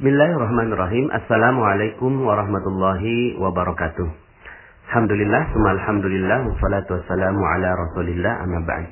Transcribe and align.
Bismillahirrahmanirrahim. 0.00 1.12
Assalamualaikum 1.12 2.24
warahmatullahi 2.24 3.36
wabarakatuh. 3.36 4.08
Alhamdulillah, 4.88 5.52
summa 5.52 5.76
alhamdulillah, 5.76 6.40
wassalatu 6.48 6.96
wassalamu 6.96 7.44
ala 7.44 7.76
rasulillah, 7.76 8.40
amma 8.40 8.64
ba'd. 8.64 8.88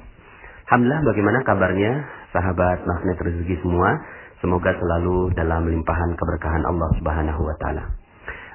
Alhamdulillah, 0.69 1.01
bagaimana 1.09 1.39
kabarnya 1.49 2.05
sahabat 2.29 2.85
magnet 2.85 3.17
rezeki 3.25 3.57
semua? 3.65 4.05
Semoga 4.45 4.77
selalu 4.77 5.33
dalam 5.33 5.73
limpahan 5.73 6.13
keberkahan 6.13 6.69
Allah 6.69 6.93
Subhanahu 7.01 7.41
wa 7.41 7.57
taala. 7.57 7.89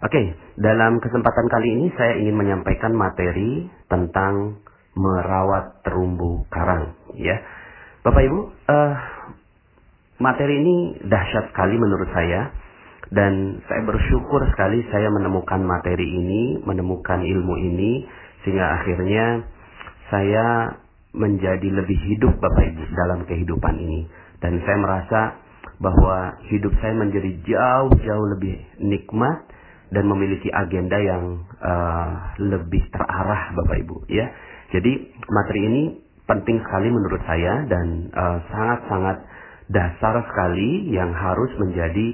Oke, 0.06 0.38
dalam 0.54 1.02
kesempatan 1.02 1.50
kali 1.50 1.68
ini 1.74 1.90
saya 1.98 2.22
ingin 2.22 2.38
menyampaikan 2.38 2.94
materi 2.94 3.66
tentang 3.90 4.62
merawat 4.94 5.82
terumbu 5.82 6.46
karang, 6.54 6.94
ya. 7.18 7.34
Bapak 8.06 8.22
Ibu, 8.30 8.40
uh, 8.70 8.94
materi 10.24 10.56
ini 10.64 10.76
dahsyat 11.04 11.52
sekali 11.52 11.76
menurut 11.76 12.08
saya 12.16 12.48
dan 13.12 13.60
saya 13.68 13.84
bersyukur 13.84 14.40
sekali 14.56 14.80
saya 14.88 15.12
menemukan 15.12 15.60
materi 15.60 16.08
ini, 16.08 16.64
menemukan 16.64 17.20
ilmu 17.20 17.56
ini 17.60 18.08
sehingga 18.42 18.80
akhirnya 18.80 19.44
saya 20.08 20.80
menjadi 21.12 21.68
lebih 21.68 22.00
hidup 22.10 22.40
Bapak 22.40 22.64
Ibu 22.74 22.84
dalam 22.96 23.20
kehidupan 23.28 23.76
ini 23.78 24.08
dan 24.40 24.64
saya 24.64 24.78
merasa 24.80 25.20
bahwa 25.84 26.40
hidup 26.48 26.72
saya 26.80 26.96
menjadi 26.96 27.32
jauh-jauh 27.44 28.28
lebih 28.40 28.56
nikmat 28.80 29.52
dan 29.94 30.10
memiliki 30.10 30.50
agenda 30.50 30.98
yang 30.98 31.44
uh, 31.62 32.34
lebih 32.42 32.82
terarah 32.90 33.54
Bapak 33.54 33.78
Ibu 33.84 34.10
ya. 34.10 34.26
Jadi 34.74 35.14
materi 35.30 35.62
ini 35.70 35.84
penting 36.26 36.58
sekali 36.66 36.88
menurut 36.90 37.22
saya 37.28 37.68
dan 37.68 38.10
eh, 38.10 38.38
sangat-sangat 38.48 39.18
uh, 39.22 39.33
dasar 39.72 40.24
sekali 40.28 40.92
yang 40.92 41.12
harus 41.16 41.52
menjadi 41.60 42.08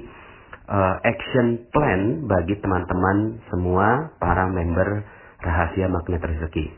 uh, 0.70 0.94
action 1.02 1.66
plan 1.74 2.30
bagi 2.30 2.54
teman-teman 2.62 3.42
semua 3.50 4.14
para 4.22 4.46
member 4.46 5.02
rahasia 5.42 5.90
magnet 5.90 6.22
rezeki. 6.22 6.70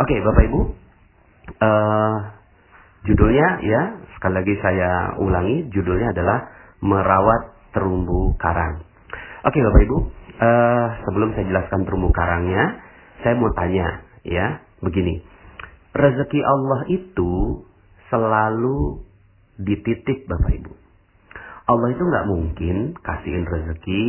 Oke, 0.00 0.10
okay, 0.10 0.18
Bapak 0.24 0.42
Ibu, 0.48 0.60
uh, 1.60 2.16
judulnya 3.06 3.48
ya 3.62 3.82
sekali 4.16 4.34
lagi 4.40 4.54
saya 4.64 5.20
ulangi, 5.20 5.68
judulnya 5.70 6.16
adalah 6.16 6.38
merawat 6.80 7.42
terumbu 7.76 8.34
karang. 8.40 8.80
Oke, 9.44 9.52
okay, 9.52 9.62
Bapak 9.62 9.82
Ibu, 9.84 9.98
uh, 10.40 10.86
sebelum 11.04 11.28
saya 11.36 11.44
jelaskan 11.46 11.84
terumbu 11.84 12.08
karangnya, 12.16 12.80
saya 13.20 13.36
mau 13.36 13.52
tanya 13.52 14.02
ya, 14.24 14.64
begini. 14.80 15.20
Rezeki 15.94 16.40
Allah 16.42 16.80
itu 16.90 17.62
selalu 18.10 19.04
dititip 19.60 20.26
Bapak 20.26 20.52
Ibu. 20.62 20.72
Allah 21.64 21.88
itu 21.96 22.02
nggak 22.04 22.28
mungkin 22.28 22.76
kasihin 23.00 23.44
rezeki 23.48 24.04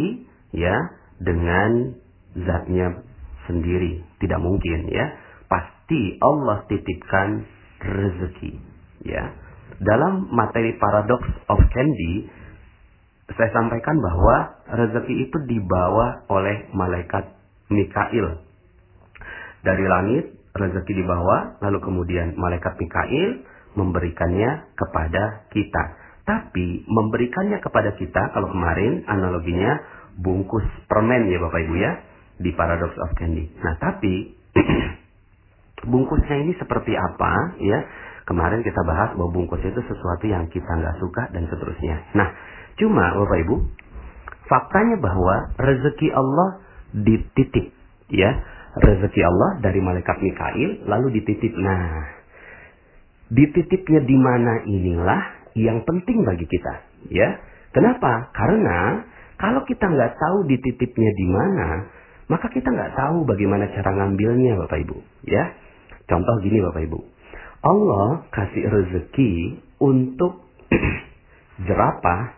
ya 0.52 0.76
dengan 1.24 1.96
zatnya 2.36 3.00
sendiri, 3.48 4.04
tidak 4.20 4.40
mungkin 4.44 4.92
ya. 4.92 5.16
Pasti 5.48 6.20
Allah 6.20 6.68
titipkan 6.68 7.48
rezeki 7.80 8.52
ya. 9.08 9.32
Dalam 9.80 10.32
materi 10.32 10.76
paradox 10.80 11.24
of 11.52 11.60
candy 11.72 12.28
saya 13.26 13.50
sampaikan 13.58 13.98
bahwa 13.98 14.62
rezeki 14.70 15.26
itu 15.26 15.38
dibawa 15.50 16.28
oleh 16.30 16.70
malaikat 16.78 17.34
Mikail. 17.74 18.46
Dari 19.66 19.86
langit 19.90 20.30
rezeki 20.54 20.94
dibawa, 20.94 21.58
lalu 21.58 21.82
kemudian 21.82 22.38
malaikat 22.38 22.78
Mikail 22.78 23.42
memberikannya 23.76 24.74
kepada 24.76 25.48
kita. 25.52 25.84
Tapi 26.26 26.90
memberikannya 26.90 27.62
kepada 27.62 27.94
kita, 27.94 28.34
kalau 28.34 28.50
kemarin 28.50 29.06
analoginya 29.06 29.78
bungkus 30.18 30.66
permen 30.90 31.30
ya 31.30 31.38
Bapak 31.38 31.60
Ibu 31.70 31.76
ya, 31.78 31.92
di 32.42 32.52
Paradox 32.56 32.96
of 32.98 33.14
Candy. 33.16 33.46
Nah 33.62 33.78
tapi 33.78 34.34
bungkusnya 35.92 36.36
ini 36.42 36.58
seperti 36.58 36.98
apa 36.98 37.56
ya? 37.62 37.80
Kemarin 38.26 38.66
kita 38.66 38.82
bahas 38.82 39.14
bahwa 39.14 39.30
bungkus 39.30 39.62
itu 39.62 39.78
sesuatu 39.86 40.26
yang 40.26 40.50
kita 40.50 40.66
nggak 40.66 40.98
suka 40.98 41.30
dan 41.30 41.46
seterusnya. 41.46 42.10
Nah, 42.18 42.34
cuma 42.74 43.14
Bapak 43.22 43.38
Ibu, 43.46 43.56
faktanya 44.50 44.98
bahwa 44.98 45.54
rezeki 45.62 46.10
Allah 46.10 46.66
dititip 46.90 47.70
ya. 48.10 48.34
Rezeki 48.76 49.22
Allah 49.24 49.64
dari 49.64 49.80
malaikat 49.80 50.20
Mikail 50.20 50.90
lalu 50.90 51.22
dititip. 51.22 51.54
Nah, 51.54 52.15
dititipnya 53.32 54.02
di 54.06 54.18
mana 54.18 54.54
inilah 54.68 55.22
yang 55.56 55.82
penting 55.88 56.22
bagi 56.28 56.46
kita, 56.46 56.74
ya. 57.10 57.40
Kenapa? 57.72 58.32
Karena 58.36 59.04
kalau 59.36 59.64
kita 59.68 59.88
nggak 59.88 60.16
tahu 60.16 60.38
dititipnya 60.48 61.12
di 61.16 61.26
mana, 61.28 61.68
maka 62.28 62.48
kita 62.52 62.72
nggak 62.72 62.96
tahu 62.96 63.28
bagaimana 63.28 63.72
cara 63.72 63.92
ngambilnya, 63.96 64.60
Bapak 64.64 64.80
Ibu, 64.84 64.98
ya. 65.28 65.44
Contoh 66.06 66.36
gini, 66.44 66.60
Bapak 66.62 66.86
Ibu. 66.86 67.00
Allah 67.66 68.30
kasih 68.30 68.64
rezeki 68.70 69.34
untuk 69.82 70.46
jerapah 71.68 72.36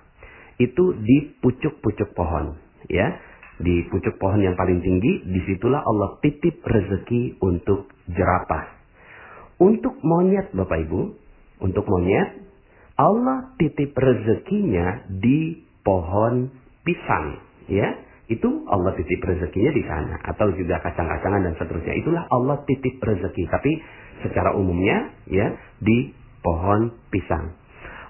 itu 0.57 0.95
di 0.97 1.37
pucuk-pucuk 1.41 2.15
pohon, 2.15 2.57
ya. 2.87 3.17
Di 3.57 3.89
pucuk 3.89 4.21
pohon 4.21 4.37
yang 4.45 4.53
paling 4.53 4.85
tinggi, 4.85 5.25
di 5.25 5.41
situlah 5.49 5.81
Allah 5.81 6.21
titip 6.21 6.61
rezeki 6.61 7.41
untuk 7.41 7.89
jerapah. 8.05 8.76
Untuk 9.57 9.97
monyet 10.05 10.53
Bapak 10.53 10.85
Ibu, 10.85 11.01
untuk 11.65 11.85
monyet, 11.89 12.45
Allah 12.97 13.53
titip 13.57 13.93
rezekinya 13.97 15.09
di 15.09 15.65
pohon 15.81 16.49
pisang. 16.85 17.41
Ya, 17.69 17.97
itu 18.29 18.65
Allah 18.69 18.93
titip 18.93 19.21
rezekinya 19.21 19.71
di 19.73 19.83
sana. 19.85 20.15
Atau 20.25 20.53
juga 20.53 20.81
kacang-kacangan 20.81 21.41
dan 21.45 21.53
seterusnya. 21.57 21.93
Itulah 21.97 22.23
Allah 22.29 22.61
titip 22.69 23.01
rezeki. 23.01 23.43
Tapi 23.49 23.71
secara 24.25 24.53
umumnya 24.57 25.13
ya 25.29 25.53
di 25.81 26.13
pohon 26.41 26.93
pisang. 27.13 27.53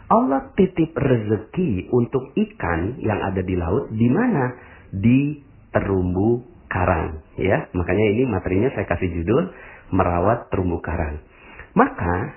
Allah 0.08 0.56
titip 0.56 0.96
rezeki 0.96 1.92
untuk 1.92 2.32
ikan 2.32 2.96
yang 3.04 3.20
ada 3.20 3.44
di 3.44 3.56
laut 3.60 3.92
di 3.92 4.08
mana? 4.08 4.56
Di 4.88 5.44
terumbu 5.76 6.48
karang, 6.72 7.28
ya. 7.36 7.68
Makanya 7.76 8.06
ini 8.16 8.24
materinya 8.24 8.72
saya 8.72 8.88
kasih 8.88 9.12
judul 9.20 9.52
merawat 9.92 10.48
terumbu 10.48 10.80
karang. 10.80 11.20
Maka 11.78 12.34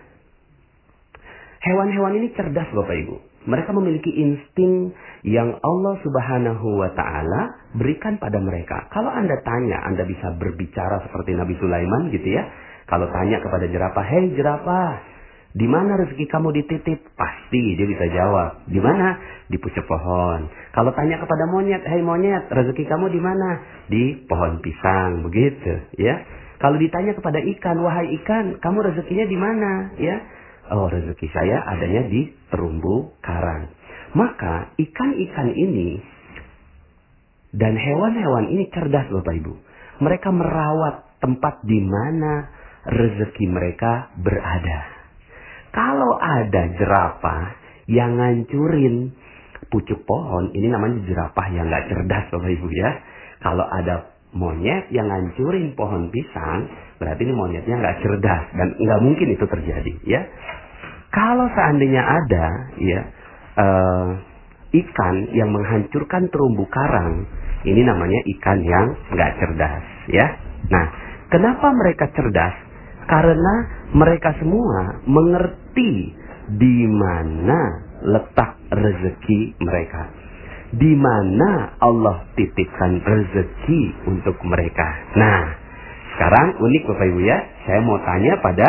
hewan-hewan 1.65 2.21
ini 2.21 2.29
cerdas 2.37 2.69
Bapak 2.77 2.93
Ibu. 2.93 3.17
Mereka 3.49 3.73
memiliki 3.73 4.13
insting 4.13 4.93
yang 5.25 5.57
Allah 5.65 5.97
Subhanahu 6.05 6.77
wa 6.77 6.93
taala 6.93 7.73
berikan 7.73 8.21
pada 8.21 8.37
mereka. 8.37 8.85
Kalau 8.93 9.09
Anda 9.09 9.41
tanya, 9.41 9.81
Anda 9.89 10.05
bisa 10.05 10.37
berbicara 10.37 11.01
seperti 11.09 11.33
Nabi 11.33 11.57
Sulaiman 11.57 12.13
gitu 12.13 12.37
ya. 12.37 12.45
Kalau 12.85 13.09
tanya 13.09 13.41
kepada 13.41 13.65
jerapah, 13.65 14.05
"Hei 14.05 14.37
jerapah, 14.37 14.93
di 15.57 15.65
mana 15.65 15.97
rezeki 16.05 16.29
kamu 16.29 16.53
dititip?" 16.61 17.01
Pasti 17.17 17.81
dia 17.81 17.89
bisa 17.89 18.13
jawab. 18.13 18.69
Di 18.69 18.77
mana? 18.77 19.17
Di 19.49 19.57
pucuk 19.57 19.89
pohon. 19.89 20.53
Kalau 20.77 20.93
tanya 20.93 21.17
kepada 21.17 21.49
monyet, 21.49 21.81
"Hei 21.89 22.05
monyet, 22.05 22.45
rezeki 22.53 22.85
kamu 22.85 23.09
di 23.09 23.21
mana?" 23.25 23.49
Di 23.89 24.21
pohon 24.29 24.61
pisang, 24.61 25.25
begitu, 25.25 25.81
ya. 25.97 26.21
Kalau 26.61 26.77
ditanya 26.77 27.17
kepada 27.17 27.41
ikan, 27.41 27.81
wahai 27.81 28.13
ikan, 28.21 28.61
kamu 28.61 28.93
rezekinya 28.93 29.25
di 29.25 29.39
mana? 29.41 29.71
Ya, 29.97 30.17
oh 30.77 30.93
rezeki 30.93 31.27
saya 31.33 31.65
adanya 31.65 32.05
di 32.13 32.29
terumbu 32.53 33.17
karang. 33.25 33.73
Maka 34.13 34.77
ikan-ikan 34.77 35.57
ini 35.57 35.97
dan 37.57 37.75
hewan-hewan 37.75 38.53
ini 38.53 38.69
cerdas 38.69 39.09
Bapak 39.09 39.35
Ibu. 39.41 39.55
Mereka 40.05 40.29
merawat 40.31 41.19
tempat 41.25 41.65
di 41.65 41.81
mana 41.81 42.53
rezeki 42.87 43.45
mereka 43.49 44.13
berada. 44.21 44.81
Kalau 45.71 46.19
ada 46.19 46.63
jerapah 46.77 47.43
yang 47.89 48.19
ngancurin 48.19 49.17
pucuk 49.71 50.03
pohon, 50.03 50.51
ini 50.53 50.67
namanya 50.69 51.01
jerapah 51.07 51.47
yang 51.51 51.73
nggak 51.73 51.89
cerdas 51.89 52.25
Bapak 52.31 52.51
Ibu 52.53 52.69
ya. 52.69 52.91
Kalau 53.41 53.65
ada 53.65 54.20
monyet 54.35 54.91
yang 54.95 55.11
ngancurin 55.11 55.75
pohon 55.75 56.11
pisang, 56.15 56.71
berarti 57.03 57.27
ini 57.27 57.35
monyetnya 57.35 57.75
nggak 57.79 57.99
cerdas 58.03 58.45
dan 58.55 58.69
nggak 58.79 59.01
mungkin 59.03 59.29
itu 59.35 59.45
terjadi, 59.47 59.93
ya. 60.07 60.23
Kalau 61.11 61.51
seandainya 61.51 62.03
ada, 62.03 62.47
ya, 62.79 63.01
uh, 63.59 64.09
ikan 64.71 65.17
yang 65.35 65.51
menghancurkan 65.51 66.31
terumbu 66.31 66.63
karang, 66.71 67.27
ini 67.67 67.83
namanya 67.83 68.21
ikan 68.39 68.63
yang 68.63 68.87
nggak 69.11 69.33
cerdas, 69.43 69.85
ya. 70.15 70.27
Nah, 70.71 70.87
kenapa 71.35 71.75
mereka 71.75 72.07
cerdas? 72.15 72.55
Karena 73.11 73.55
mereka 73.91 74.31
semua 74.39 75.03
mengerti 75.03 76.15
di 76.55 76.87
mana 76.87 77.91
letak 78.07 78.55
rezeki 78.71 79.59
mereka 79.59 80.20
di 80.71 80.93
mana 80.95 81.75
Allah 81.83 82.31
titipkan 82.39 83.03
rezeki 83.03 84.07
untuk 84.07 84.39
mereka. 84.47 84.87
Nah, 85.19 85.59
sekarang 86.15 86.63
unik 86.63 86.83
Bapak 86.87 87.07
Ibu 87.11 87.21
ya, 87.27 87.39
saya 87.67 87.81
mau 87.83 87.99
tanya 88.07 88.39
pada 88.39 88.69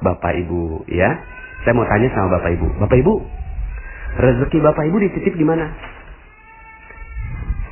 Bapak 0.00 0.32
Ibu 0.46 0.88
ya. 0.88 1.10
Saya 1.62 1.78
mau 1.78 1.86
tanya 1.86 2.08
sama 2.16 2.40
Bapak 2.40 2.50
Ibu. 2.56 2.66
Bapak 2.80 2.96
Ibu, 2.98 3.14
rezeki 4.18 4.58
Bapak 4.64 4.84
Ibu 4.88 4.96
dititip 4.98 5.34
di 5.36 5.46
mana? 5.46 5.66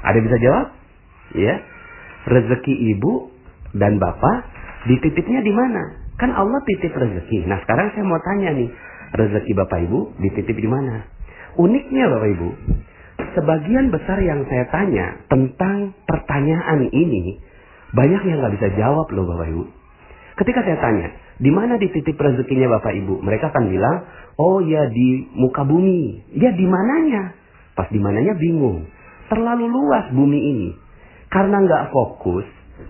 Ada 0.01 0.19
bisa 0.21 0.37
jawab? 0.41 0.67
Ya. 1.37 1.55
Rezeki 2.21 2.75
ibu 2.97 3.33
dan 3.73 3.97
bapak 3.97 4.45
dititipnya 4.89 5.41
di 5.41 5.53
mana? 5.53 5.83
Kan 6.21 6.37
Allah 6.37 6.61
titip 6.69 6.93
rezeki. 6.93 7.49
Nah 7.49 7.65
sekarang 7.65 7.97
saya 7.97 8.05
mau 8.05 8.21
tanya 8.21 8.53
nih, 8.53 8.69
rezeki 9.17 9.53
bapak 9.57 9.89
ibu 9.89 10.13
dititip 10.21 10.57
di 10.57 10.69
mana? 10.69 11.09
Uniknya 11.57 12.05
bapak 12.13 12.29
ibu, 12.37 12.49
sebagian 13.37 13.93
besar 13.95 14.19
yang 14.23 14.47
saya 14.47 14.65
tanya 14.71 15.07
tentang 15.31 15.97
pertanyaan 16.07 16.89
ini 16.91 17.41
banyak 17.91 18.23
yang 18.23 18.39
nggak 18.39 18.55
bisa 18.59 18.69
jawab 18.79 19.07
loh 19.11 19.27
bapak 19.27 19.51
ibu. 19.51 19.65
Ketika 20.39 20.63
saya 20.63 20.79
tanya, 20.79 21.09
di 21.37 21.51
mana 21.53 21.77
dititip 21.77 22.17
rezekinya 22.17 22.79
bapak 22.79 22.97
ibu? 22.97 23.21
Mereka 23.21 23.51
akan 23.51 23.65
bilang, 23.69 23.97
oh 24.41 24.63
ya 24.65 24.89
di 24.89 25.27
muka 25.37 25.67
bumi. 25.67 26.33
Ya 26.39 26.55
di 26.55 26.65
mananya? 26.65 27.35
Pas 27.77 27.91
di 27.91 28.01
mananya 28.01 28.39
bingung. 28.39 28.87
Terlalu 29.29 29.69
luas 29.69 30.09
bumi 30.15 30.41
ini. 30.41 30.71
Karena 31.29 31.61
nggak 31.61 31.93
fokus, 31.93 32.47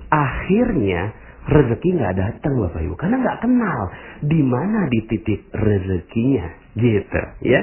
akhirnya 0.09 1.13
rezeki 1.49 1.89
nggak 1.97 2.15
datang 2.17 2.55
bapak 2.61 2.81
ibu. 2.87 2.95
Karena 2.95 3.17
nggak 3.19 3.41
kenal 3.43 3.81
di 4.25 4.41
mana 4.45 4.87
dititip 4.87 5.51
rezekinya, 5.51 6.47
gitu 6.77 7.23
ya. 7.45 7.61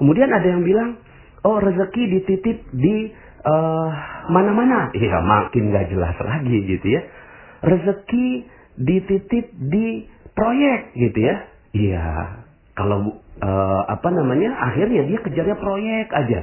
Kemudian 0.00 0.32
ada 0.32 0.46
yang 0.46 0.64
bilang, 0.64 0.96
oh 1.46 1.56
rezeki 1.60 2.02
dititip 2.18 2.58
di 2.74 3.12
uh, 3.44 3.88
mana-mana. 4.28 4.92
Iya 4.92 5.18
makin 5.24 5.72
nggak 5.72 5.86
jelas 5.92 6.16
lagi 6.20 6.58
gitu 6.66 6.86
ya. 6.86 7.02
Rezeki 7.60 8.28
dititip 8.80 9.46
di 9.68 10.08
proyek 10.32 10.96
gitu 10.96 11.18
ya. 11.20 11.36
Iya, 11.70 12.08
kalau 12.74 13.22
uh, 13.38 13.82
apa 13.86 14.08
namanya 14.10 14.50
akhirnya 14.72 15.06
dia 15.06 15.18
kejarnya 15.22 15.56
proyek 15.60 16.10
aja. 16.10 16.40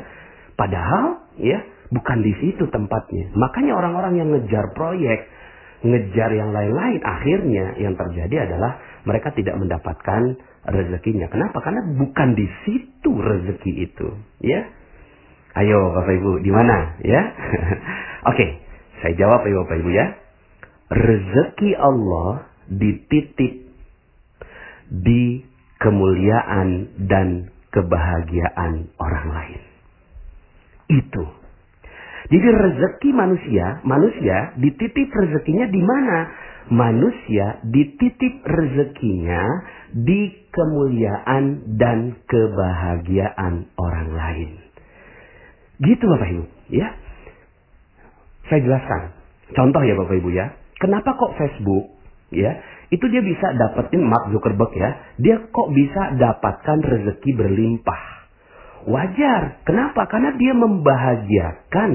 Padahal 0.56 1.28
ya 1.42 1.60
bukan 1.92 2.24
di 2.24 2.34
situ 2.40 2.68
tempatnya. 2.72 3.32
Makanya 3.36 3.76
orang-orang 3.76 4.14
yang 4.24 4.30
ngejar 4.32 4.72
proyek, 4.72 5.28
ngejar 5.84 6.32
yang 6.32 6.56
lain-lain, 6.56 7.00
akhirnya 7.04 7.66
yang 7.80 7.94
terjadi 8.00 8.48
adalah 8.48 8.80
mereka 9.04 9.36
tidak 9.36 9.56
mendapatkan 9.60 10.40
rezekinya. 10.68 11.28
Kenapa? 11.32 11.60
Karena 11.64 11.82
bukan 11.96 12.30
di 12.36 12.48
situ 12.64 13.12
rezeki 13.12 13.72
itu, 13.88 14.08
ya. 14.44 14.68
Ayo 15.56 15.96
Bapak 15.96 16.14
Ibu, 16.18 16.32
di 16.44 16.52
mana? 16.52 17.00
Ya. 17.06 17.22
Oke, 18.32 18.46
saya 19.00 19.14
jawab 19.16 19.48
ya 19.48 19.56
Bapak 19.64 19.78
Ibu 19.80 19.92
ya 19.96 20.08
rezeki 20.92 21.76
Allah 21.76 22.48
dititip 22.72 23.68
di 24.88 25.44
kemuliaan 25.84 26.96
dan 27.08 27.52
kebahagiaan 27.76 28.92
orang 28.98 29.28
lain. 29.28 29.62
Itu. 30.88 31.24
Jadi 32.28 32.48
rezeki 32.48 33.10
manusia, 33.16 33.80
manusia 33.88 34.56
dititip 34.60 35.12
rezekinya 35.12 35.68
di 35.68 35.82
mana? 35.84 36.18
Manusia 36.68 37.64
dititip 37.64 38.44
rezekinya 38.44 39.44
di 39.96 40.52
kemuliaan 40.52 41.76
dan 41.80 42.20
kebahagiaan 42.28 43.72
orang 43.80 44.10
lain. 44.12 44.67
Gitu 45.78 46.04
Bapak 46.10 46.28
Ibu, 46.34 46.44
ya. 46.74 46.90
Saya 48.50 48.60
jelaskan. 48.66 49.14
Contoh 49.54 49.82
ya 49.86 49.94
Bapak 49.94 50.16
Ibu 50.18 50.30
ya. 50.34 50.58
Kenapa 50.78 51.14
kok 51.18 51.38
Facebook 51.38 51.94
ya 52.34 52.60
itu 52.88 53.06
dia 53.12 53.20
bisa 53.24 53.52
dapetin 53.56 54.08
Mark 54.08 54.32
Zuckerberg 54.32 54.72
ya. 54.74 54.90
Dia 55.20 55.36
kok 55.52 55.70
bisa 55.76 56.16
dapatkan 56.16 56.78
rezeki 56.82 57.32
berlimpah? 57.36 58.04
Wajar. 58.88 59.60
Kenapa? 59.68 60.08
Karena 60.08 60.32
dia 60.40 60.56
membahagiakan 60.56 61.92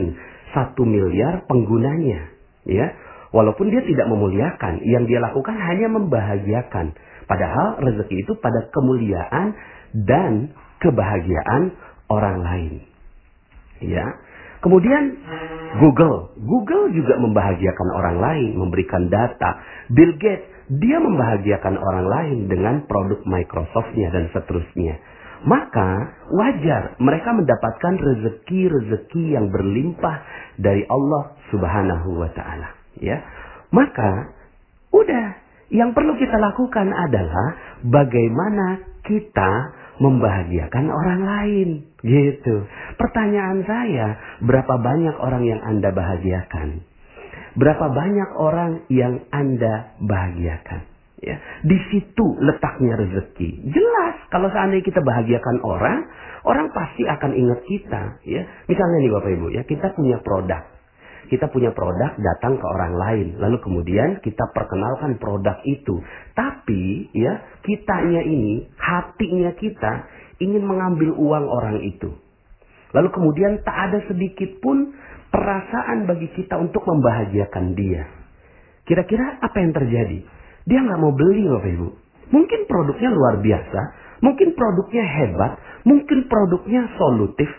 satu 0.52 0.85
miliar 0.85 1.49
penggunanya 1.49 2.28
ya. 2.69 2.87
Walaupun 3.32 3.73
dia 3.73 3.81
tidak 3.81 4.12
memuliakan 4.12 4.85
yang 4.85 5.08
dia 5.08 5.17
lakukan 5.25 5.56
hanya 5.56 5.88
membahagiakan. 5.88 6.93
Padahal 7.25 7.81
rezeki 7.81 8.28
itu 8.28 8.37
pada 8.37 8.69
kemuliaan 8.69 9.56
dan 9.96 10.52
kebahagiaan 10.85 11.73
orang 12.12 12.44
lain 12.44 12.92
ya 13.82 14.06
Kemudian 14.62 15.19
Google, 15.82 16.38
Google 16.38 16.94
juga 16.94 17.19
membahagiakan 17.19 17.88
orang 17.99 18.17
lain, 18.23 18.50
memberikan 18.55 19.11
data. 19.11 19.58
Bill 19.90 20.14
Gates, 20.23 20.46
dia 20.70 21.02
membahagiakan 21.02 21.75
orang 21.75 22.06
lain 22.06 22.38
dengan 22.46 22.87
produk 22.87 23.19
Microsoftnya 23.26 24.14
dan 24.14 24.31
seterusnya. 24.31 25.02
Maka 25.43 26.14
wajar 26.31 26.94
mereka 27.02 27.34
mendapatkan 27.34 27.94
rezeki-rezeki 27.99 29.34
yang 29.34 29.50
berlimpah 29.50 30.23
dari 30.55 30.87
Allah 30.87 31.35
Subhanahu 31.50 32.23
wa 32.23 32.31
taala, 32.31 32.78
ya. 33.02 33.19
Maka 33.75 34.31
udah 34.94 35.26
yang 35.75 35.90
perlu 35.90 36.14
kita 36.14 36.38
lakukan 36.38 36.87
adalah 36.94 37.58
bagaimana 37.82 38.87
kita 39.02 39.81
membahagiakan 40.02 40.87
orang 40.90 41.20
lain. 41.22 41.69
Gitu. 42.02 42.66
Pertanyaan 42.99 43.62
saya, 43.62 44.06
berapa 44.43 44.75
banyak 44.82 45.16
orang 45.22 45.46
yang 45.46 45.62
Anda 45.62 45.94
bahagiakan? 45.94 46.82
Berapa 47.54 47.87
banyak 47.94 48.31
orang 48.34 48.72
yang 48.90 49.22
Anda 49.31 49.94
bahagiakan? 50.02 50.90
Ya, 51.22 51.38
di 51.62 51.78
situ 51.94 52.26
letaknya 52.43 52.99
rezeki. 52.99 53.70
Jelas 53.70 54.26
kalau 54.34 54.50
seandainya 54.50 54.82
kita 54.82 54.99
bahagiakan 55.06 55.62
orang, 55.62 56.10
orang 56.43 56.66
pasti 56.75 57.06
akan 57.06 57.31
ingat 57.38 57.62
kita, 57.62 58.02
ya. 58.26 58.43
Misalnya 58.66 58.99
nih 59.06 59.12
Bapak 59.14 59.31
Ibu, 59.31 59.46
ya, 59.54 59.62
kita 59.62 59.94
punya 59.94 60.19
produk 60.19 60.72
kita 61.31 61.51
punya 61.51 61.71
produk 61.75 62.17
datang 62.19 62.59
ke 62.59 62.67
orang 62.67 62.95
lain. 62.97 63.27
Lalu 63.39 63.59
kemudian 63.63 64.19
kita 64.25 64.51
perkenalkan 64.51 65.21
produk 65.23 65.59
itu. 65.67 66.01
Tapi 66.35 67.13
ya 67.15 67.61
kitanya 67.63 68.23
ini 68.25 68.67
hatinya 68.79 69.51
kita 69.59 69.93
ingin 70.43 70.65
mengambil 70.67 71.15
uang 71.15 71.47
orang 71.47 71.79
itu. 71.85 72.11
Lalu 72.93 73.09
kemudian 73.13 73.53
tak 73.63 73.93
ada 73.93 73.99
sedikit 74.09 74.59
pun 74.59 74.93
perasaan 75.33 76.05
bagi 76.05 76.29
kita 76.35 76.59
untuk 76.61 76.85
membahagiakan 76.85 77.73
dia. 77.73 78.05
Kira-kira 78.85 79.41
apa 79.41 79.57
yang 79.63 79.73
terjadi? 79.73 80.19
Dia 80.67 80.79
nggak 80.83 81.01
mau 81.01 81.15
beli 81.15 81.47
bapak 81.47 81.71
ibu. 81.71 81.89
Mungkin 82.33 82.61
produknya 82.67 83.11
luar 83.13 83.41
biasa 83.41 83.81
mungkin 84.23 84.55
produknya 84.55 85.03
hebat 85.03 85.53
mungkin 85.83 86.31
produknya 86.31 86.89
solutif 86.97 87.51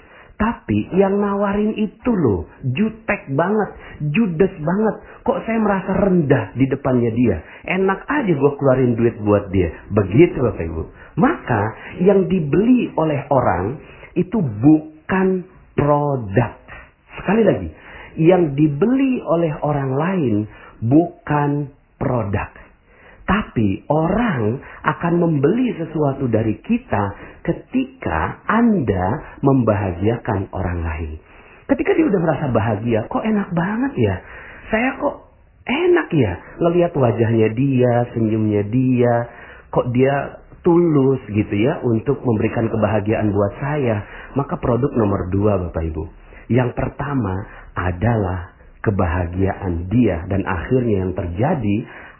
tapi 0.43 0.91
yang 0.99 1.23
nawarin 1.23 1.71
itu 1.79 2.11
loh, 2.11 2.51
jutek 2.67 3.31
banget, 3.31 3.69
judes 4.11 4.51
banget. 4.59 4.95
Kok 5.23 5.39
saya 5.47 5.55
merasa 5.63 5.91
rendah 6.03 6.51
di 6.59 6.67
depannya 6.67 7.15
dia. 7.15 7.39
Enak 7.79 8.03
aja 8.03 8.27
gue 8.35 8.51
keluarin 8.59 8.99
duit 8.99 9.15
buat 9.23 9.47
dia. 9.55 9.71
Begitu 9.87 10.35
Bapak 10.43 10.67
Ibu. 10.67 10.83
Maka 11.15 11.61
yang 12.03 12.27
dibeli 12.27 12.91
oleh 12.99 13.23
orang 13.31 13.79
itu 14.19 14.35
bukan 14.43 15.47
produk. 15.79 16.59
Sekali 17.23 17.43
lagi, 17.47 17.69
yang 18.19 18.51
dibeli 18.51 19.23
oleh 19.23 19.55
orang 19.63 19.91
lain 19.95 20.35
bukan 20.83 21.71
produk. 21.95 22.62
Tapi 23.23 23.87
orang 23.87 24.59
akan 24.83 25.13
membeli 25.15 25.71
sesuatu 25.79 26.27
dari 26.27 26.59
kita 26.59 27.03
ketika 27.47 28.43
Anda 28.51 29.39
membahagiakan 29.39 30.51
orang 30.51 30.79
lain. 30.83 31.11
Ketika 31.63 31.95
dia 31.95 32.05
udah 32.11 32.19
merasa 32.19 32.45
bahagia, 32.51 33.07
kok 33.07 33.23
enak 33.23 33.49
banget 33.55 33.93
ya. 33.95 34.15
Saya 34.67 34.99
kok 34.99 35.15
enak 35.63 36.11
ya 36.11 36.33
ngelihat 36.59 36.91
wajahnya 36.91 37.47
dia, 37.55 37.93
senyumnya 38.11 38.67
dia, 38.67 39.13
kok 39.71 39.87
dia 39.95 40.43
tulus 40.63 41.19
gitu 41.31 41.55
ya 41.55 41.79
untuk 41.83 42.19
memberikan 42.23 42.67
kebahagiaan 42.67 43.31
buat 43.31 43.53
saya. 43.63 44.03
Maka 44.35 44.59
produk 44.59 44.91
nomor 44.95 45.31
dua 45.31 45.63
Bapak 45.67 45.83
Ibu. 45.87 46.03
Yang 46.51 46.75
pertama 46.75 47.47
adalah 47.71 48.51
kebahagiaan 48.83 49.87
dia 49.87 50.27
dan 50.27 50.43
akhirnya 50.43 51.07
yang 51.07 51.13
terjadi 51.15 51.77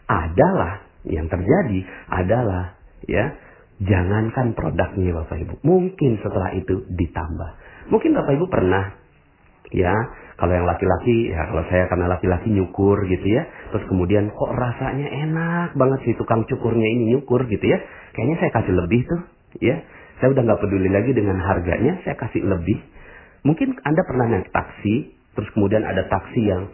adalah 0.07 0.82
yang 1.07 1.27
terjadi 1.27 1.79
adalah 2.11 2.79
ya 3.07 3.35
jangankan 3.83 4.55
produknya 4.55 5.11
Bapak 5.23 5.37
Ibu. 5.43 5.53
Mungkin 5.65 6.21
setelah 6.23 6.55
itu 6.55 6.87
ditambah. 6.87 7.49
Mungkin 7.91 8.15
Bapak 8.15 8.31
Ibu 8.39 8.45
pernah 8.47 9.03
ya 9.73 9.93
kalau 10.37 10.53
yang 10.53 10.67
laki-laki 10.69 11.33
ya 11.33 11.49
kalau 11.49 11.63
saya 11.71 11.89
karena 11.89 12.05
laki-laki 12.11 12.47
nyukur 12.53 12.99
gitu 13.09 13.25
ya 13.25 13.47
terus 13.73 13.85
kemudian 13.89 14.29
kok 14.29 14.51
rasanya 14.53 15.07
enak 15.07 15.73
banget 15.73 15.99
si 16.05 16.11
tukang 16.13 16.45
cukurnya 16.45 16.87
ini 16.93 17.17
nyukur 17.17 17.45
gitu 17.49 17.65
ya 17.65 17.81
kayaknya 18.13 18.37
saya 18.43 18.51
kasih 18.53 18.73
lebih 18.77 19.01
tuh 19.07 19.21
ya 19.63 19.81
saya 20.21 20.29
udah 20.33 20.43
nggak 20.45 20.61
peduli 20.61 20.89
lagi 20.93 21.11
dengan 21.15 21.41
harganya 21.41 22.01
saya 22.05 22.13
kasih 22.19 22.45
lebih 22.45 22.77
mungkin 23.41 23.73
anda 23.81 24.01
pernah 24.05 24.25
naik 24.29 24.53
taksi 24.53 25.15
terus 25.33 25.49
kemudian 25.57 25.81
ada 25.85 26.05
taksi 26.05 26.41
yang 26.43 26.69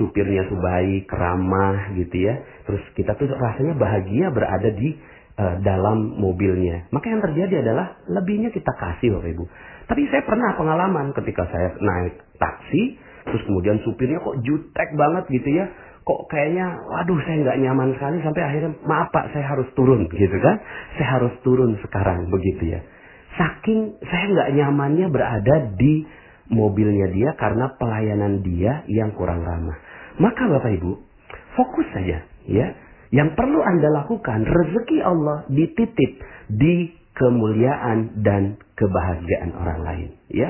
supirnya 0.00 0.46
tuh 0.48 0.58
baik, 0.58 1.08
ramah 1.10 1.92
gitu 1.96 2.16
ya. 2.16 2.34
Terus 2.68 2.82
kita 2.96 3.16
tuh 3.16 3.28
rasanya 3.32 3.74
bahagia 3.76 4.32
berada 4.32 4.70
di 4.72 4.96
uh, 5.38 5.56
dalam 5.60 6.16
mobilnya. 6.20 6.88
Maka 6.92 7.12
yang 7.12 7.22
terjadi 7.24 7.64
adalah 7.64 8.00
lebihnya 8.08 8.52
kita 8.52 8.72
kasih 8.76 9.16
Bapak 9.18 9.30
Ibu. 9.32 9.44
Tapi 9.88 10.00
saya 10.08 10.22
pernah 10.24 10.54
pengalaman 10.56 11.12
ketika 11.16 11.44
saya 11.50 11.74
naik 11.76 12.14
taksi, 12.38 12.96
terus 13.28 13.42
kemudian 13.44 13.76
supirnya 13.84 14.22
kok 14.22 14.40
jutek 14.40 14.88
banget 14.96 15.24
gitu 15.30 15.48
ya. 15.52 15.66
Kok 16.02 16.26
kayaknya, 16.26 16.82
waduh 16.82 17.20
saya 17.22 17.36
nggak 17.46 17.58
nyaman 17.62 17.88
sekali 17.94 18.18
sampai 18.26 18.42
akhirnya, 18.42 18.72
maaf 18.82 19.14
pak 19.14 19.30
saya 19.30 19.46
harus 19.46 19.70
turun 19.78 20.10
gitu 20.10 20.36
kan. 20.42 20.56
Saya 20.98 21.08
harus 21.20 21.34
turun 21.46 21.78
sekarang 21.78 22.26
begitu 22.26 22.74
ya. 22.74 22.80
Saking 23.38 24.02
saya 24.04 24.24
nggak 24.34 24.50
nyamannya 24.58 25.06
berada 25.08 25.72
di 25.78 26.04
mobilnya 26.52 27.08
dia 27.10 27.32
karena 27.40 27.72
pelayanan 27.80 28.44
dia 28.44 28.84
yang 28.86 29.16
kurang 29.16 29.40
ramah. 29.42 29.76
Maka 30.20 30.44
Bapak 30.46 30.72
Ibu, 30.78 30.92
fokus 31.56 31.88
saja 31.96 32.22
ya. 32.46 32.68
Yang 33.12 33.36
perlu 33.36 33.60
Anda 33.60 33.92
lakukan, 33.92 34.40
rezeki 34.48 35.04
Allah 35.04 35.44
dititip 35.52 36.12
di 36.48 36.96
kemuliaan 37.12 38.24
dan 38.24 38.56
kebahagiaan 38.72 39.52
orang 39.52 39.80
lain. 39.84 40.08
Ya, 40.32 40.48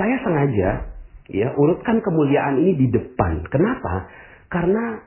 saya 0.00 0.16
sengaja 0.24 0.88
ya 1.28 1.48
urutkan 1.52 2.00
kemuliaan 2.00 2.64
ini 2.64 2.80
di 2.80 2.86
depan. 2.88 3.44
Kenapa? 3.52 4.08
Karena 4.48 5.04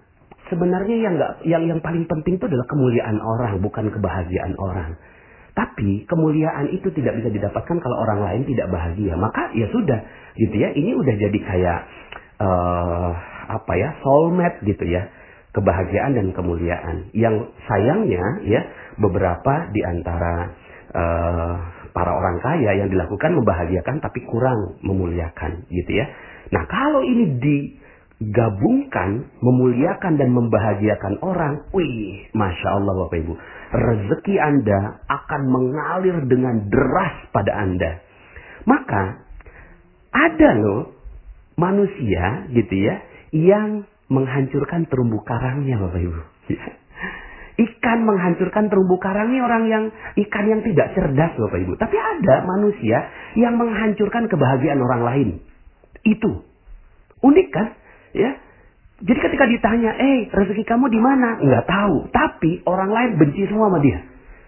sebenarnya 0.54 0.98
yang 1.10 1.14
nggak 1.18 1.34
yang 1.50 1.64
yang 1.66 1.80
paling 1.82 2.06
penting 2.06 2.38
itu 2.38 2.46
adalah 2.46 2.68
kemuliaan 2.70 3.18
orang, 3.18 3.54
bukan 3.66 3.90
kebahagiaan 3.90 4.54
orang. 4.62 4.94
Tapi 5.60 6.08
kemuliaan 6.08 6.72
itu 6.72 6.88
tidak 6.96 7.20
bisa 7.20 7.28
didapatkan 7.36 7.78
kalau 7.84 7.98
orang 8.00 8.24
lain 8.24 8.42
tidak 8.48 8.72
bahagia. 8.72 9.20
Maka 9.20 9.52
ya 9.52 9.68
sudah, 9.76 10.00
gitu 10.40 10.56
ya. 10.56 10.72
Ini 10.72 10.96
udah 10.96 11.16
jadi 11.20 11.40
kayak 11.44 11.80
uh, 12.40 13.12
apa 13.60 13.74
ya, 13.76 13.92
soulmate 14.00 14.64
gitu 14.64 14.88
ya 14.88 15.12
kebahagiaan 15.52 16.16
dan 16.16 16.28
kemuliaan. 16.32 17.10
Yang 17.12 17.52
sayangnya 17.68 18.24
ya 18.46 18.62
beberapa 19.02 19.68
di 19.74 19.82
antara 19.82 20.34
uh, 20.94 21.54
para 21.90 22.12
orang 22.14 22.38
kaya 22.40 22.72
yang 22.86 22.90
dilakukan 22.90 23.34
membahagiakan 23.34 23.98
tapi 24.00 24.24
kurang 24.30 24.78
memuliakan 24.86 25.66
gitu 25.74 25.92
ya. 25.98 26.06
Nah, 26.50 26.64
kalau 26.70 27.02
ini 27.06 27.38
digabungkan 27.42 29.30
memuliakan 29.42 30.18
dan 30.18 30.30
membahagiakan 30.34 31.22
orang, 31.22 31.66
wih, 31.74 32.26
masya 32.34 32.70
Allah 32.78 32.94
Bapak 33.06 33.18
Ibu, 33.22 33.34
rezeki 33.70 34.36
Anda 34.42 35.06
akan 35.06 35.42
mengalir 35.46 36.18
dengan 36.26 36.70
deras 36.70 37.30
pada 37.30 37.54
Anda. 37.54 38.02
Maka 38.66 39.04
ada 40.10 40.50
loh 40.58 40.94
manusia 41.60 42.50
gitu 42.50 42.74
ya 42.74 42.96
yang 43.36 43.86
menghancurkan 44.10 44.90
terumbu 44.90 45.22
karangnya 45.22 45.78
Bapak 45.78 46.02
Ibu. 46.02 46.22
Ikan 47.60 48.08
menghancurkan 48.08 48.72
terumbu 48.72 48.98
karangnya 49.04 49.44
orang 49.44 49.64
yang 49.68 49.84
ikan 50.26 50.46
yang 50.48 50.62
tidak 50.66 50.96
cerdas 50.98 51.34
Bapak 51.38 51.60
Ibu. 51.62 51.74
Tapi 51.78 51.98
ada 52.00 52.48
manusia 52.48 52.98
yang 53.38 53.60
menghancurkan 53.60 54.26
kebahagiaan 54.32 54.82
orang 54.82 55.02
lain. 55.06 55.30
Itu. 56.08 56.42
Unik 57.22 57.48
kan? 57.54 57.68
Ya. 58.16 58.32
Jadi 59.00 59.20
ketika 59.20 59.46
ditanya, 59.48 59.96
eh 59.96 60.28
rezeki 60.28 60.64
kamu 60.68 60.92
di 60.92 61.00
mana? 61.00 61.40
Nggak 61.40 61.66
tahu. 61.68 61.96
Tapi 62.12 62.52
orang 62.68 62.92
lain 62.92 63.12
benci 63.16 63.48
semua 63.48 63.72
sama 63.72 63.80
dia. 63.80 64.00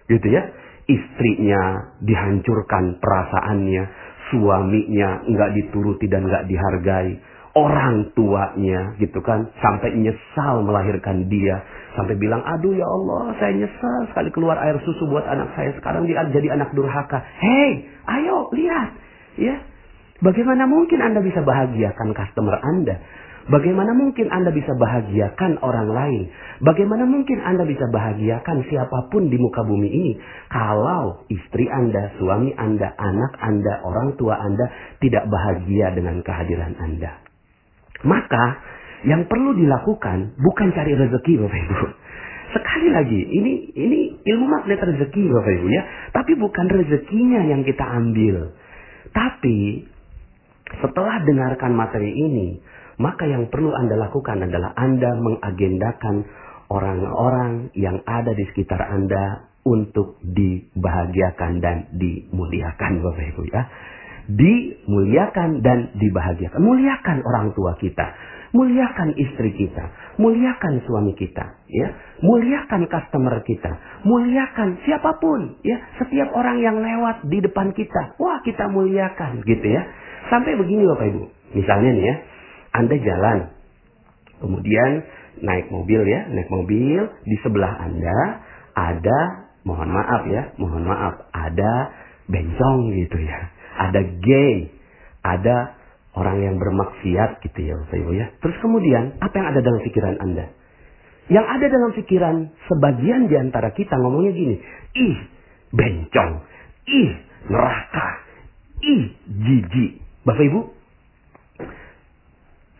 Gitu 0.08 0.28
ya. 0.28 0.42
Istrinya 0.84 1.94
dihancurkan 2.04 3.00
perasaannya. 3.00 3.84
Suaminya 4.28 5.24
nggak 5.28 5.50
dituruti 5.56 6.08
dan 6.08 6.28
nggak 6.28 6.48
dihargai 6.48 7.32
orang 7.52 8.16
tuanya 8.16 8.96
gitu 8.96 9.20
kan 9.20 9.44
sampai 9.60 9.92
nyesal 9.92 10.64
melahirkan 10.64 11.28
dia 11.28 11.60
sampai 11.92 12.16
bilang 12.16 12.40
aduh 12.40 12.72
ya 12.72 12.88
Allah 12.88 13.36
saya 13.36 13.52
nyesal 13.60 14.08
sekali 14.08 14.32
keluar 14.32 14.56
air 14.56 14.80
susu 14.80 15.04
buat 15.04 15.28
anak 15.28 15.52
saya 15.52 15.76
sekarang 15.76 16.08
dia 16.08 16.24
jadi 16.32 16.56
anak 16.56 16.72
durhaka 16.72 17.20
hei 17.20 17.84
ayo 18.08 18.48
lihat 18.56 18.96
ya 19.36 19.56
bagaimana 20.24 20.64
mungkin 20.64 21.04
anda 21.04 21.20
bisa 21.20 21.44
bahagiakan 21.44 22.16
customer 22.16 22.56
anda 22.56 22.96
Bagaimana 23.42 23.90
mungkin 23.98 24.30
Anda 24.30 24.54
bisa 24.54 24.70
bahagiakan 24.78 25.58
orang 25.66 25.90
lain? 25.90 26.22
Bagaimana 26.62 27.02
mungkin 27.02 27.42
Anda 27.42 27.66
bisa 27.66 27.90
bahagiakan 27.90 28.70
siapa 28.70 29.10
pun 29.10 29.26
di 29.26 29.34
muka 29.34 29.66
bumi 29.66 29.88
ini 29.90 30.12
kalau 30.46 31.26
istri 31.26 31.66
Anda, 31.66 32.14
suami 32.22 32.54
Anda, 32.54 32.94
anak 32.94 33.32
Anda, 33.42 33.82
orang 33.82 34.14
tua 34.14 34.38
Anda 34.38 34.70
tidak 35.02 35.26
bahagia 35.26 35.90
dengan 35.90 36.22
kehadiran 36.22 36.78
Anda? 36.78 37.18
Maka 38.06 38.44
yang 39.10 39.26
perlu 39.26 39.58
dilakukan 39.58 40.38
bukan 40.38 40.68
cari 40.70 40.94
rezeki 40.94 41.32
Bapak 41.42 41.58
Ibu. 41.66 41.86
Sekali 42.52 42.88
lagi, 42.92 43.20
ini 43.32 43.52
ini 43.74 44.00
ilmu 44.22 44.46
magnet 44.46 44.78
rezeki 44.78 45.22
Bapak 45.34 45.52
Ibu 45.58 45.66
ya. 45.66 45.82
Tapi 46.14 46.32
bukan 46.38 46.66
rezekinya 46.70 47.42
yang 47.50 47.66
kita 47.66 47.82
ambil. 47.82 48.54
Tapi 49.10 49.82
setelah 50.78 51.20
dengarkan 51.26 51.74
materi 51.74 52.14
ini, 52.14 52.62
maka 53.02 53.26
yang 53.26 53.50
perlu 53.50 53.74
Anda 53.74 53.98
lakukan 53.98 54.46
adalah 54.46 54.70
Anda 54.78 55.10
mengagendakan 55.18 56.16
orang-orang 56.70 57.74
yang 57.74 57.98
ada 58.06 58.30
di 58.30 58.46
sekitar 58.54 58.78
Anda 58.78 59.50
untuk 59.66 60.22
dibahagiakan 60.22 61.52
dan 61.58 61.90
dimuliakan 61.98 62.92
Bapak 63.02 63.24
Ibu 63.34 63.42
ya 63.50 63.62
dimuliakan 64.30 65.64
dan 65.64 65.90
dibahagiakan. 65.98 66.60
Muliakan 66.62 67.26
orang 67.26 67.50
tua 67.58 67.74
kita, 67.78 68.06
muliakan 68.54 69.18
istri 69.18 69.50
kita, 69.58 69.84
muliakan 70.22 70.82
suami 70.86 71.12
kita, 71.18 71.58
ya. 71.66 71.88
Muliakan 72.22 72.86
customer 72.86 73.42
kita, 73.42 73.72
muliakan 74.06 74.78
siapa 74.86 75.18
pun, 75.18 75.58
ya. 75.66 75.78
Setiap 75.98 76.30
orang 76.38 76.62
yang 76.62 76.78
lewat 76.78 77.26
di 77.26 77.42
depan 77.42 77.74
kita, 77.74 78.14
wah 78.22 78.38
kita 78.46 78.70
muliakan 78.70 79.42
gitu 79.42 79.66
ya. 79.66 79.82
Sampai 80.30 80.54
begini 80.54 80.86
Bapak 80.86 81.06
Ibu. 81.10 81.22
Misalnya 81.58 81.90
nih 81.92 82.04
ya, 82.06 82.14
Anda 82.72 82.96
jalan, 82.96 83.38
kemudian 84.40 84.90
naik 85.44 85.68
mobil 85.68 86.02
ya, 86.08 86.28
naik 86.32 86.48
mobil, 86.48 87.00
di 87.24 87.36
sebelah 87.44 87.72
Anda 87.84 88.18
ada, 88.72 89.20
mohon 89.68 89.92
maaf 89.92 90.22
ya, 90.28 90.56
mohon 90.56 90.88
maaf, 90.88 91.28
ada 91.32 91.92
bencong 92.28 92.96
gitu 92.96 93.18
ya 93.20 93.52
ada 93.76 94.00
gay, 94.20 94.68
ada 95.24 95.56
orang 96.12 96.44
yang 96.44 96.56
bermaksiat 96.60 97.40
gitu 97.40 97.58
ya 97.64 97.74
Bapak 97.84 97.96
Ibu 97.96 98.10
ya. 98.12 98.26
Terus 98.44 98.56
kemudian 98.60 99.16
apa 99.20 99.34
yang 99.40 99.48
ada 99.48 99.60
dalam 99.64 99.80
pikiran 99.80 100.16
Anda? 100.20 100.46
Yang 101.30 101.46
ada 101.48 101.66
dalam 101.70 101.90
pikiran 101.96 102.36
sebagian 102.68 103.30
di 103.30 103.36
antara 103.38 103.72
kita 103.72 103.94
ngomongnya 103.96 104.32
gini, 104.34 104.56
ih 104.98 105.16
bencong, 105.72 106.32
ih 106.90 107.10
neraka, 107.48 108.08
ih 108.84 109.04
jijik. 109.30 110.02
Bapak 110.26 110.44
Ibu, 110.44 110.60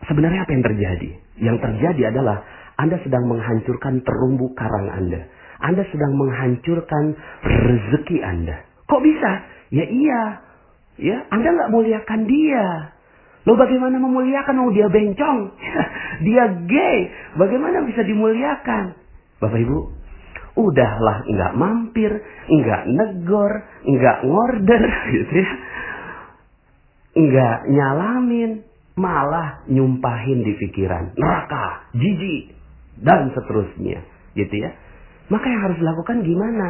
sebenarnya 0.09 0.43
apa 0.43 0.51
yang 0.51 0.65
terjadi? 0.65 1.09
Yang 1.39 1.57
terjadi 1.63 2.01
adalah 2.15 2.43
Anda 2.79 2.97
sedang 3.03 3.27
menghancurkan 3.29 4.01
terumbu 4.03 4.53
karang 4.57 4.89
Anda. 4.89 5.21
Anda 5.63 5.83
sedang 5.89 6.13
menghancurkan 6.19 7.15
rezeki 7.43 8.17
Anda. 8.23 8.67
Kok 8.87 9.01
bisa? 9.01 9.31
Ya 9.73 9.85
iya, 9.89 10.21
Ya, 11.01 11.25
Anda 11.33 11.49
nggak 11.49 11.71
muliakan 11.73 12.21
dia. 12.29 12.93
Lo 13.43 13.57
bagaimana 13.57 13.97
memuliakan? 13.97 14.55
Oh 14.61 14.71
dia 14.71 14.87
bencong, 14.87 15.39
dia 16.27 16.43
gay. 16.69 16.97
Bagaimana 17.35 17.83
bisa 17.83 18.05
dimuliakan? 18.05 18.93
Bapak 19.41 19.59
Ibu, 19.59 19.77
udahlah 20.55 21.27
nggak 21.27 21.53
mampir, 21.57 22.11
nggak 22.47 22.83
negor, 22.93 23.51
nggak 23.83 24.17
ngorder, 24.23 24.83
gitu 25.17 25.33
ya. 25.43 25.51
Nggak 27.13 27.57
nyalamin, 27.73 28.51
malah 28.93 29.65
nyumpahin 29.69 30.45
di 30.45 30.53
pikiran. 30.57 31.17
Neraka, 31.17 31.89
jijik, 31.97 32.53
dan 33.01 33.33
seterusnya. 33.33 34.05
Gitu 34.37 34.55
ya. 34.57 34.71
Maka 35.29 35.45
yang 35.49 35.61
harus 35.65 35.77
dilakukan 35.81 36.25
gimana? 36.25 36.67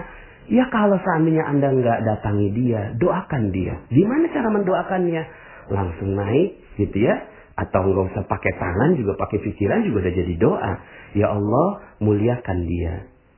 Ya 0.51 0.67
kalau 0.67 0.99
seandainya 0.99 1.47
Anda 1.47 1.71
nggak 1.71 1.99
datangi 2.03 2.51
dia, 2.51 2.91
doakan 2.99 3.55
dia. 3.55 3.79
Gimana 3.87 4.27
cara 4.31 4.47
mendoakannya? 4.51 5.23
Langsung 5.71 6.19
naik 6.19 6.59
gitu 6.79 6.97
ya. 6.99 7.15
Atau 7.55 7.85
nggak 7.85 8.11
usah 8.11 8.23
pakai 8.27 8.51
tangan 8.59 8.97
juga 8.99 9.15
pakai 9.15 9.39
pikiran 9.39 9.87
juga 9.87 10.07
udah 10.07 10.13
jadi 10.15 10.35
doa. 10.35 10.73
Ya 11.15 11.27
Allah 11.31 11.69
muliakan 12.03 12.59
dia. 12.67 12.93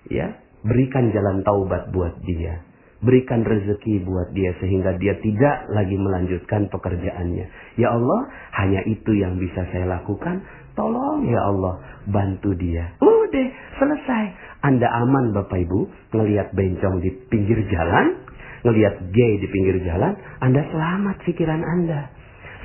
Ya 0.10 0.28
berikan 0.66 1.14
jalan 1.14 1.46
taubat 1.46 1.94
buat 1.94 2.18
dia. 2.26 2.66
Berikan 3.06 3.46
rezeki 3.46 4.02
buat 4.02 4.34
dia 4.34 4.50
sehingga 4.58 4.98
dia 4.98 5.14
tidak 5.22 5.70
lagi 5.70 5.94
melanjutkan 5.94 6.66
pekerjaannya. 6.74 7.46
Ya 7.78 7.94
Allah, 7.94 8.22
hanya 8.58 8.82
itu 8.90 9.14
yang 9.14 9.38
bisa 9.38 9.62
saya 9.70 9.86
lakukan. 9.86 10.42
Tolong 10.74 11.24
ya 11.30 11.40
Allah, 11.46 11.80
bantu 12.10 12.58
dia. 12.58 12.98
Udah, 13.00 13.48
selesai. 13.78 14.26
Anda 14.66 14.90
aman 14.90 15.38
Bapak 15.38 15.56
Ibu, 15.70 15.80
ngelihat 16.18 16.52
bencong 16.58 17.06
di 17.06 17.14
pinggir 17.30 17.62
jalan, 17.70 18.26
ngelihat 18.66 19.14
gay 19.14 19.34
di 19.38 19.48
pinggir 19.54 19.78
jalan, 19.86 20.18
Anda 20.42 20.66
selamat 20.74 21.22
pikiran 21.24 21.62
Anda. 21.62 22.10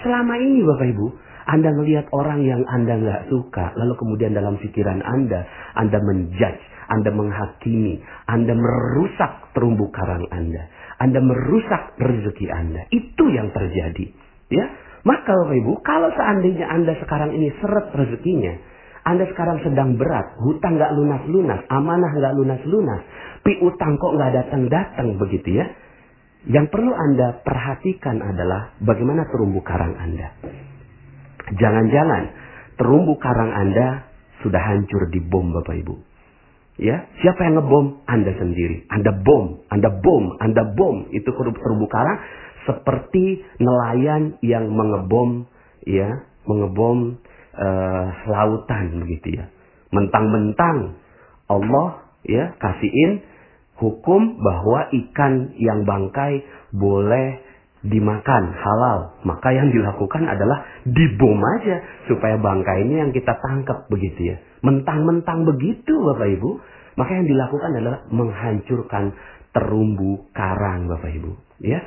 Selama 0.00 0.40
ini 0.40 0.64
Bapak 0.64 0.88
Ibu, 0.96 1.06
Anda 1.48 1.72
ngelihat 1.72 2.12
orang 2.12 2.44
yang 2.44 2.62
Anda 2.68 3.00
nggak 3.00 3.22
suka, 3.32 3.72
lalu 3.78 3.94
kemudian 3.96 4.36
dalam 4.36 4.60
pikiran 4.60 5.00
Anda, 5.00 5.46
Anda 5.78 5.98
menjudge, 6.02 6.62
Anda 6.90 7.10
menghakimi, 7.14 8.02
Anda 8.28 8.52
merusak 8.52 9.54
terumbu 9.56 9.88
karang 9.94 10.26
Anda. 10.28 10.68
Anda 11.00 11.20
merusak 11.24 11.96
rezeki 11.96 12.46
Anda. 12.52 12.84
Itu 12.92 13.24
yang 13.32 13.54
terjadi. 13.56 14.04
Ya, 14.50 14.66
maka 15.06 15.32
Bapak 15.32 15.56
Ibu, 15.56 15.72
kalau 15.80 16.12
seandainya 16.12 16.66
Anda 16.68 16.92
sekarang 17.00 17.32
ini 17.32 17.48
seret 17.56 17.88
rezekinya, 17.96 18.52
Anda 19.08 19.24
sekarang 19.32 19.64
sedang 19.64 19.96
berat, 19.96 20.36
hutang 20.44 20.76
nggak 20.76 20.92
lunas-lunas, 20.92 21.64
amanah 21.72 22.12
nggak 22.12 22.34
lunas-lunas, 22.36 23.00
pi 23.40 23.56
utang 23.64 23.96
kok 23.96 24.12
nggak 24.12 24.32
datang-datang 24.36 25.16
begitu 25.16 25.56
ya. 25.56 25.66
Yang 26.52 26.72
perlu 26.72 26.92
Anda 26.92 27.40
perhatikan 27.40 28.20
adalah 28.20 28.76
bagaimana 28.80 29.24
terumbu 29.28 29.60
karang 29.64 29.96
Anda. 29.96 30.28
Jangan-jangan 31.56 32.22
terumbu 32.78 33.18
karang 33.18 33.50
Anda 33.50 34.06
sudah 34.44 34.60
hancur 34.60 35.10
di 35.10 35.20
bom 35.20 35.50
Bapak 35.50 35.76
Ibu. 35.82 35.94
Ya, 36.80 37.04
siapa 37.20 37.44
yang 37.44 37.60
ngebom? 37.60 38.08
Anda 38.08 38.32
sendiri. 38.40 38.88
Anda 38.88 39.12
bom, 39.20 39.68
Anda 39.68 39.92
bom, 40.00 40.32
Anda 40.40 40.64
bom. 40.72 41.12
Itu 41.12 41.28
terumbu 41.36 41.86
karang 41.92 42.18
seperti 42.64 43.44
nelayan 43.60 44.40
yang 44.40 44.72
mengebom 44.72 45.44
ya, 45.84 46.24
mengebom 46.48 47.20
uh, 47.52 48.06
lautan 48.32 49.04
begitu 49.04 49.44
ya. 49.44 49.52
Mentang-mentang 49.92 50.96
Allah 51.52 52.06
ya 52.24 52.56
kasihin 52.56 53.28
hukum 53.76 54.40
bahwa 54.40 54.88
ikan 54.92 55.56
yang 55.60 55.84
bangkai 55.84 56.44
boleh 56.72 57.49
dimakan 57.86 58.44
halal. 58.52 58.98
Maka 59.24 59.48
yang 59.52 59.72
dilakukan 59.72 60.28
adalah 60.28 60.64
dibom 60.84 61.40
aja 61.60 61.76
supaya 62.08 62.36
bangkai 62.36 62.84
ini 62.84 62.94
yang 63.00 63.10
kita 63.12 63.36
tangkap 63.40 63.88
begitu 63.88 64.34
ya. 64.34 64.36
Mentang-mentang 64.60 65.48
begitu 65.48 65.92
Bapak 66.04 66.28
Ibu, 66.36 66.50
maka 67.00 67.10
yang 67.16 67.26
dilakukan 67.28 67.70
adalah 67.80 67.98
menghancurkan 68.12 69.04
terumbu 69.56 70.28
karang 70.36 70.86
Bapak 70.86 71.10
Ibu, 71.10 71.32
ya. 71.64 71.80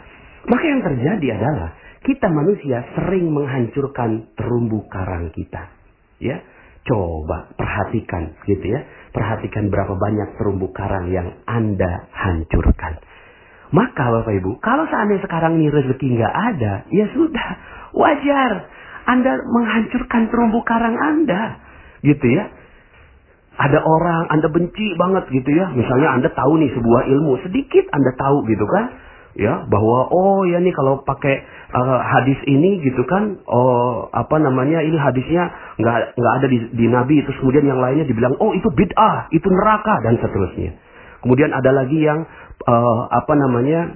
Maka 0.44 0.64
yang 0.68 0.82
terjadi 0.84 1.28
adalah 1.40 1.72
kita 2.04 2.28
manusia 2.28 2.84
sering 3.00 3.32
menghancurkan 3.32 4.36
terumbu 4.36 4.84
karang 4.92 5.32
kita. 5.32 5.72
Ya. 6.20 6.44
Coba 6.84 7.48
perhatikan 7.56 8.36
gitu 8.44 8.76
ya. 8.76 8.84
Perhatikan 9.16 9.72
berapa 9.72 9.96
banyak 9.96 10.36
terumbu 10.36 10.76
karang 10.76 11.16
yang 11.16 11.40
Anda 11.48 12.12
hancurkan. 12.12 13.00
Maka 13.74 14.06
Bapak 14.06 14.34
Ibu, 14.38 14.62
kalau 14.62 14.86
seandainya 14.86 15.26
sekarang 15.26 15.58
ini 15.58 15.74
rezeki 15.74 16.08
nggak 16.14 16.34
ada, 16.54 16.74
ya 16.94 17.10
sudah, 17.10 17.48
wajar. 17.98 18.70
Anda 19.10 19.36
menghancurkan 19.42 20.30
terumbu 20.30 20.62
karang 20.64 20.94
Anda. 20.94 21.58
Gitu 22.06 22.24
ya. 22.24 22.54
Ada 23.58 23.82
orang 23.82 24.30
Anda 24.30 24.48
benci 24.54 24.94
banget 24.96 25.26
gitu 25.34 25.50
ya. 25.58 25.74
Misalnya 25.74 26.22
Anda 26.22 26.30
tahu 26.32 26.62
nih 26.62 26.70
sebuah 26.72 27.02
ilmu, 27.18 27.34
sedikit 27.50 27.90
Anda 27.92 28.14
tahu 28.14 28.46
gitu 28.46 28.64
kan 28.70 28.94
ya 29.34 29.66
bahwa 29.66 30.14
oh 30.14 30.46
ya 30.46 30.62
nih 30.62 30.74
kalau 30.78 31.02
pakai 31.02 31.42
uh, 31.74 32.00
hadis 32.06 32.38
ini 32.46 32.86
gitu 32.86 33.02
kan 33.10 33.42
oh 33.50 34.06
apa 34.14 34.38
namanya 34.38 34.86
ini 34.86 34.94
hadisnya 34.94 35.50
nggak 35.82 36.14
nggak 36.14 36.34
ada 36.38 36.48
di, 36.50 36.58
di 36.78 36.86
nabi 36.86 37.26
terus 37.26 37.38
kemudian 37.42 37.66
yang 37.66 37.82
lainnya 37.82 38.06
dibilang 38.06 38.38
oh 38.38 38.54
itu 38.54 38.70
bid'ah 38.70 39.34
itu 39.34 39.48
neraka 39.50 40.06
dan 40.06 40.22
seterusnya 40.22 40.78
kemudian 41.24 41.50
ada 41.56 41.72
lagi 41.72 41.98
yang 41.98 42.28
uh, 42.68 43.02
apa 43.10 43.34
namanya 43.34 43.96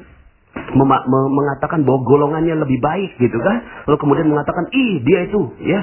mem 0.73 0.91
mengatakan 1.11 1.85
bahwa 1.85 2.01
golongannya 2.01 2.57
lebih 2.57 2.81
baik 2.81 3.19
gitu 3.21 3.37
kan 3.43 3.61
lalu 3.85 3.97
kemudian 4.01 4.27
mengatakan 4.31 4.65
ih 4.73 5.03
dia 5.05 5.29
itu 5.29 5.41
ya 5.61 5.79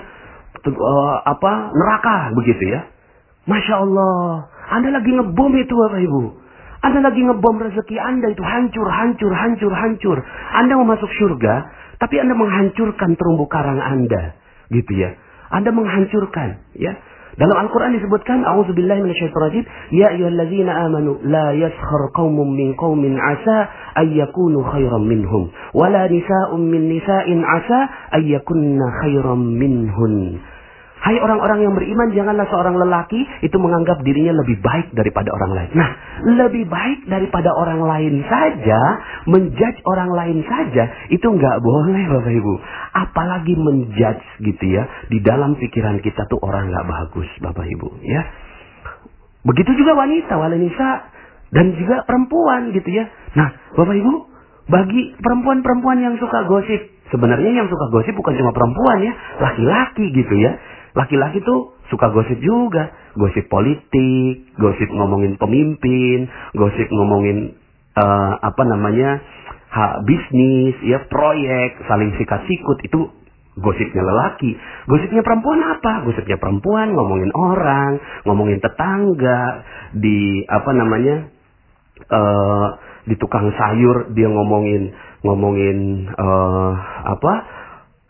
uh, 0.66 1.16
apa 1.22 1.70
neraka 1.70 2.34
begitu 2.34 2.74
ya 2.74 2.80
masya 3.46 3.84
Allah 3.84 4.50
anda 4.74 4.90
lagi 4.90 5.14
ngebom 5.14 5.52
itu 5.54 5.72
bapak 5.76 6.00
ibu 6.02 6.44
anda 6.84 7.00
lagi 7.00 7.24
ngebom 7.24 7.56
rezeki 7.64 7.96
Anda 7.96 8.28
itu 8.28 8.44
hancur, 8.44 8.84
hancur, 8.84 9.32
hancur, 9.32 9.72
hancur. 9.72 10.18
Anda 10.52 10.76
mau 10.76 10.84
masuk 10.84 11.08
surga, 11.16 11.64
tapi 11.96 12.20
Anda 12.20 12.36
menghancurkan 12.36 13.16
terumbu 13.16 13.48
karang 13.48 13.80
Anda. 13.80 14.36
Gitu 14.68 14.92
ya. 14.92 15.16
Anda 15.48 15.72
menghancurkan, 15.72 16.76
ya. 16.76 16.92
Dalam 17.34 17.56
Al-Quran 17.66 17.99
disebutkan, 17.99 18.47
A'udzubillahi 18.47 19.02
minasyaitonirrajim, 19.02 19.64
Ya 19.90 20.14
ayyuhallazina 20.14 20.70
amanu, 20.86 21.18
la 21.26 21.50
yaskhar 21.50 22.14
qawmun 22.14 22.54
min 22.54 22.78
qawmin 22.78 23.18
asa 23.18 23.56
ayyakunu 23.99 24.62
khairan 24.70 25.02
minhum. 25.02 25.50
Wala 25.75 26.06
nisa'un 26.06 26.62
min 26.62 26.86
nisa'in 26.94 27.42
asa 27.42 27.78
ayyakunna 28.23 28.86
khairan 29.02 29.42
minhun. 29.58 30.38
Hai 31.04 31.21
orang-orang 31.21 31.69
yang 31.69 31.76
beriman, 31.76 32.17
janganlah 32.17 32.49
seorang 32.49 32.80
lelaki 32.80 33.21
itu 33.45 33.52
menganggap 33.60 34.00
dirinya 34.00 34.40
lebih 34.40 34.56
baik 34.64 34.97
daripada 34.97 35.36
orang 35.36 35.52
lain. 35.52 35.71
Nah, 35.76 35.90
lebih 36.32 36.64
baik 36.64 37.04
daripada 37.12 37.52
orang 37.52 37.84
lain 37.84 38.25
saja, 38.25 38.80
menjudge 39.28 39.84
orang 39.84 40.08
lain 40.17 40.40
saja, 40.49 40.88
itu 41.12 41.28
nggak 41.28 41.60
boleh 41.60 42.08
Bapak 42.08 42.32
Ibu. 42.32 42.54
Apalagi 42.97 43.52
menjudge 43.52 44.49
gitu 44.49 44.64
ya, 44.64 44.88
di 45.12 45.21
dalam 45.21 45.60
pikiran 45.60 46.00
kita 46.00 46.25
tuh 46.25 46.40
orang 46.40 46.73
nggak 46.73 46.88
bagus 46.88 47.28
Bapak 47.45 47.69
Ibu 47.69 48.00
ya. 48.00 48.23
Begitu 49.45 49.76
juga 49.76 50.00
wanita, 50.00 50.40
wanita 50.40 50.88
dan 51.52 51.76
juga 51.76 52.00
perempuan 52.08 52.73
gitu 52.73 52.88
ya. 52.88 53.04
Nah, 53.36 53.52
Bapak 53.76 53.93
Ibu, 53.93 54.12
bagi 54.73 55.12
perempuan-perempuan 55.21 56.00
yang 56.00 56.17
suka 56.17 56.49
gosip, 56.49 56.80
sebenarnya 57.12 57.52
yang 57.52 57.69
suka 57.69 57.93
gosip 57.93 58.17
bukan 58.17 58.40
cuma 58.40 58.56
perempuan 58.56 59.04
ya, 59.04 59.12
laki-laki 59.45 60.08
gitu 60.17 60.36
ya. 60.40 60.56
Laki-laki 60.95 61.43
tuh 61.43 61.75
suka 61.91 62.11
gosip 62.15 62.39
juga. 62.39 62.91
Gosip 63.19 63.47
politik, 63.50 64.54
gosip 64.59 64.91
ngomongin 64.91 65.39
pemimpin, 65.39 66.26
gosip 66.54 66.87
ngomongin 66.91 67.54
uh, 67.99 68.33
apa 68.43 68.63
namanya 68.67 69.23
ha, 69.71 70.02
bisnis, 70.02 70.75
ya 70.87 71.02
proyek, 71.07 71.83
saling 71.87 72.15
sikat 72.19 72.47
sikut 72.47 72.78
itu 72.87 73.00
gosipnya 73.59 74.02
lelaki. 74.02 74.54
Gosipnya 74.91 75.23
perempuan 75.23 75.63
apa? 75.63 76.02
Gosipnya 76.07 76.39
perempuan 76.39 76.95
ngomongin 76.95 77.30
orang, 77.35 77.99
ngomongin 78.26 78.59
tetangga, 78.59 79.63
di 79.95 80.43
apa 80.47 80.71
namanya 80.75 81.17
uh, 82.11 82.67
di 83.04 83.15
tukang 83.21 83.52
sayur 83.54 84.11
dia 84.17 84.26
ngomongin 84.26 84.91
ngomongin 85.23 86.09
uh, 86.09 86.73
apa 87.15 87.33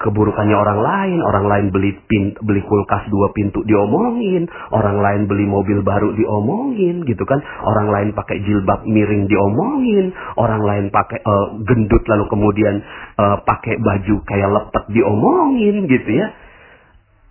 keburukannya 0.04 0.52
orang 0.52 0.80
lain, 0.84 1.18
orang 1.24 1.46
lain 1.48 1.66
beli 1.72 1.96
pin, 2.04 2.36
beli 2.44 2.60
kulkas 2.68 3.08
dua 3.08 3.32
pintu 3.32 3.64
diomongin, 3.64 4.44
orang 4.68 5.00
lain 5.00 5.22
beli 5.24 5.48
mobil 5.48 5.80
baru 5.80 6.12
diomongin, 6.12 7.08
gitu 7.08 7.24
kan? 7.24 7.40
Orang 7.64 7.88
lain 7.88 8.12
pakai 8.12 8.44
jilbab 8.44 8.84
miring 8.84 9.24
diomongin, 9.24 10.12
orang 10.36 10.60
lain 10.60 10.84
pakai 10.92 11.24
uh, 11.24 11.56
gendut 11.64 12.04
lalu 12.04 12.24
kemudian 12.28 12.84
uh, 13.16 13.40
pakai 13.48 13.80
baju 13.80 14.16
kayak 14.28 14.50
lepet 14.52 14.84
diomongin, 14.92 15.88
gitu 15.88 16.10
ya. 16.12 16.28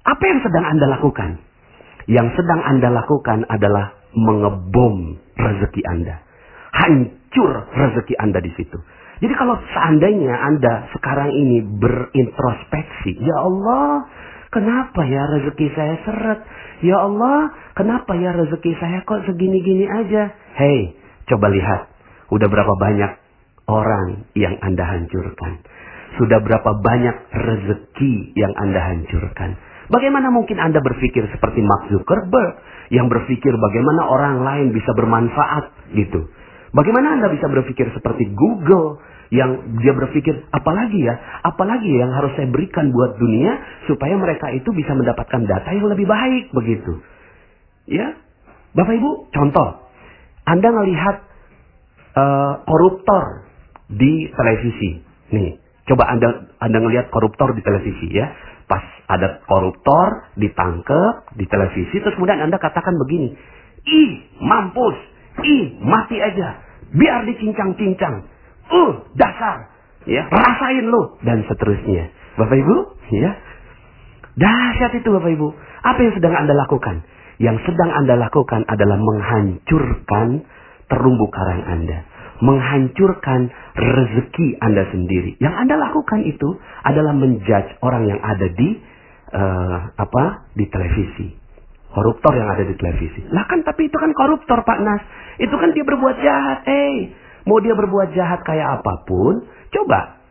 Apa 0.10 0.24
yang 0.26 0.40
sedang 0.42 0.66
Anda 0.66 0.86
lakukan? 0.98 1.30
Yang 2.10 2.42
sedang 2.42 2.62
Anda 2.66 2.90
lakukan 2.90 3.46
adalah 3.48 3.94
mengebom 4.18 5.22
rezeki 5.38 5.82
Anda. 5.86 6.26
Hancur 6.74 7.70
rezeki 7.70 8.18
Anda 8.18 8.42
di 8.42 8.50
situ. 8.58 8.82
Jadi 9.24 9.40
kalau 9.40 9.56
seandainya 9.56 10.36
Anda 10.36 10.92
sekarang 10.92 11.32
ini 11.32 11.64
berintrospeksi, 11.80 13.24
ya 13.24 13.40
Allah, 13.40 14.04
kenapa 14.52 15.00
ya 15.08 15.24
rezeki 15.40 15.72
saya 15.72 15.96
seret? 16.04 16.44
Ya 16.84 17.00
Allah, 17.00 17.56
kenapa 17.72 18.20
ya 18.20 18.36
rezeki 18.36 18.76
saya 18.84 19.00
kok 19.08 19.24
segini-gini 19.24 19.88
aja? 19.88 20.28
Hei, 20.60 21.00
coba 21.32 21.48
lihat, 21.56 21.88
udah 22.36 22.52
berapa 22.52 22.74
banyak 22.76 23.12
orang 23.72 24.28
yang 24.36 24.60
Anda 24.60 24.92
hancurkan? 24.92 25.64
Sudah 26.20 26.44
berapa 26.44 26.84
banyak 26.84 27.16
rezeki 27.32 28.36
yang 28.36 28.52
Anda 28.60 28.92
hancurkan? 28.92 29.56
Bagaimana 29.88 30.36
mungkin 30.36 30.60
Anda 30.60 30.84
berpikir 30.84 31.32
seperti 31.32 31.64
Mark 31.64 31.88
Zuckerberg 31.96 32.60
yang 32.92 33.08
berpikir 33.08 33.56
bagaimana 33.56 34.04
orang 34.04 34.44
lain 34.44 34.76
bisa 34.76 34.92
bermanfaat 34.92 35.96
gitu? 35.96 36.28
Bagaimana 36.76 37.16
Anda 37.16 37.32
bisa 37.32 37.48
berpikir 37.48 37.88
seperti 37.96 38.28
Google 38.36 39.00
yang 39.34 39.82
dia 39.82 39.98
berpikir 39.98 40.46
apalagi 40.54 41.02
ya, 41.02 41.18
apalagi 41.42 41.90
yang 41.90 42.14
harus 42.14 42.38
saya 42.38 42.46
berikan 42.54 42.94
buat 42.94 43.18
dunia 43.18 43.58
supaya 43.90 44.14
mereka 44.14 44.54
itu 44.54 44.70
bisa 44.78 44.94
mendapatkan 44.94 45.42
data 45.50 45.74
yang 45.74 45.90
lebih 45.90 46.06
baik 46.06 46.54
begitu. 46.54 47.02
Ya, 47.90 48.14
Bapak 48.78 48.94
Ibu, 48.94 49.34
contoh, 49.34 49.90
Anda 50.46 50.70
melihat 50.70 51.26
uh, 52.14 52.54
koruptor 52.62 53.50
di 53.90 54.30
televisi. 54.38 55.02
Nih, 55.34 55.58
coba 55.90 56.14
Anda 56.14 56.54
Anda 56.62 56.78
ngelihat 56.86 57.10
koruptor 57.10 57.58
di 57.58 57.66
televisi 57.66 58.14
ya. 58.14 58.30
Pas 58.70 58.86
ada 59.10 59.42
koruptor 59.50 60.30
ditangkap 60.38 61.34
di 61.36 61.50
televisi 61.50 62.00
terus 62.00 62.16
kemudian 62.16 62.38
Anda 62.38 62.62
katakan 62.62 62.94
begini, 63.02 63.34
"Ih, 63.82 64.12
mampus. 64.46 64.96
Ih, 65.42 65.82
mati 65.82 66.22
aja. 66.22 66.62
Biar 66.94 67.26
dicincang-cincang." 67.26 68.33
Uh 68.70 68.92
dasar 69.18 69.72
ya 70.08 70.28
rasain 70.28 70.86
lo 70.88 71.20
dan 71.24 71.44
seterusnya 71.48 72.12
bapak 72.40 72.58
ibu 72.60 72.78
ya 73.16 73.32
dahsyat 74.38 74.92
itu 75.00 75.08
bapak 75.10 75.32
ibu 75.34 75.52
apa 75.84 76.00
yang 76.00 76.14
sedang 76.16 76.34
anda 76.36 76.54
lakukan 76.56 77.04
yang 77.42 77.58
sedang 77.66 77.92
anda 77.92 78.16
lakukan 78.16 78.62
adalah 78.70 78.96
menghancurkan 79.00 80.48
terumbu 80.88 81.26
karang 81.34 81.64
anda 81.66 82.08
menghancurkan 82.44 83.48
rezeki 83.74 84.60
Anda 84.60 84.84
sendiri. 84.92 85.40
Yang 85.40 85.56
Anda 85.64 85.76
lakukan 85.80 86.28
itu 86.28 86.60
adalah 86.84 87.16
menjudge 87.16 87.80
orang 87.80 88.04
yang 88.12 88.20
ada 88.20 88.48
di 88.52 88.70
uh, 89.32 89.78
apa? 89.96 90.52
di 90.58 90.68
televisi. 90.68 91.40
Koruptor 91.94 92.34
yang 92.36 92.50
ada 92.50 92.66
di 92.66 92.76
televisi. 92.76 93.22
Lah 93.30 93.46
kan 93.46 93.62
tapi 93.64 93.88
itu 93.88 93.96
kan 93.96 94.12
koruptor 94.18 94.66
Pak 94.66 94.80
Nas. 94.82 95.02
Itu 95.38 95.56
kan 95.56 95.72
dia 95.72 95.86
berbuat 95.86 96.16
jahat. 96.20 96.66
Eh, 96.66 97.14
mau 97.48 97.60
dia 97.60 97.76
berbuat 97.76 98.16
jahat 98.16 98.44
kayak 98.44 98.82
apa 98.82 98.94
pun, 99.08 99.48
coba 99.72 100.24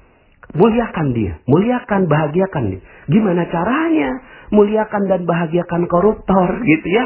muliakan 0.53 1.17
dia, 1.17 1.41
muliakan, 1.49 2.09
bahagiakan 2.09 2.65
dia. 2.77 2.81
Gimana 3.09 3.49
caranya? 3.49 4.11
Muliakan 4.53 5.09
dan 5.09 5.25
bahagiakan 5.25 5.89
koruptor 5.89 6.61
gitu 6.61 6.89
ya. 6.93 7.05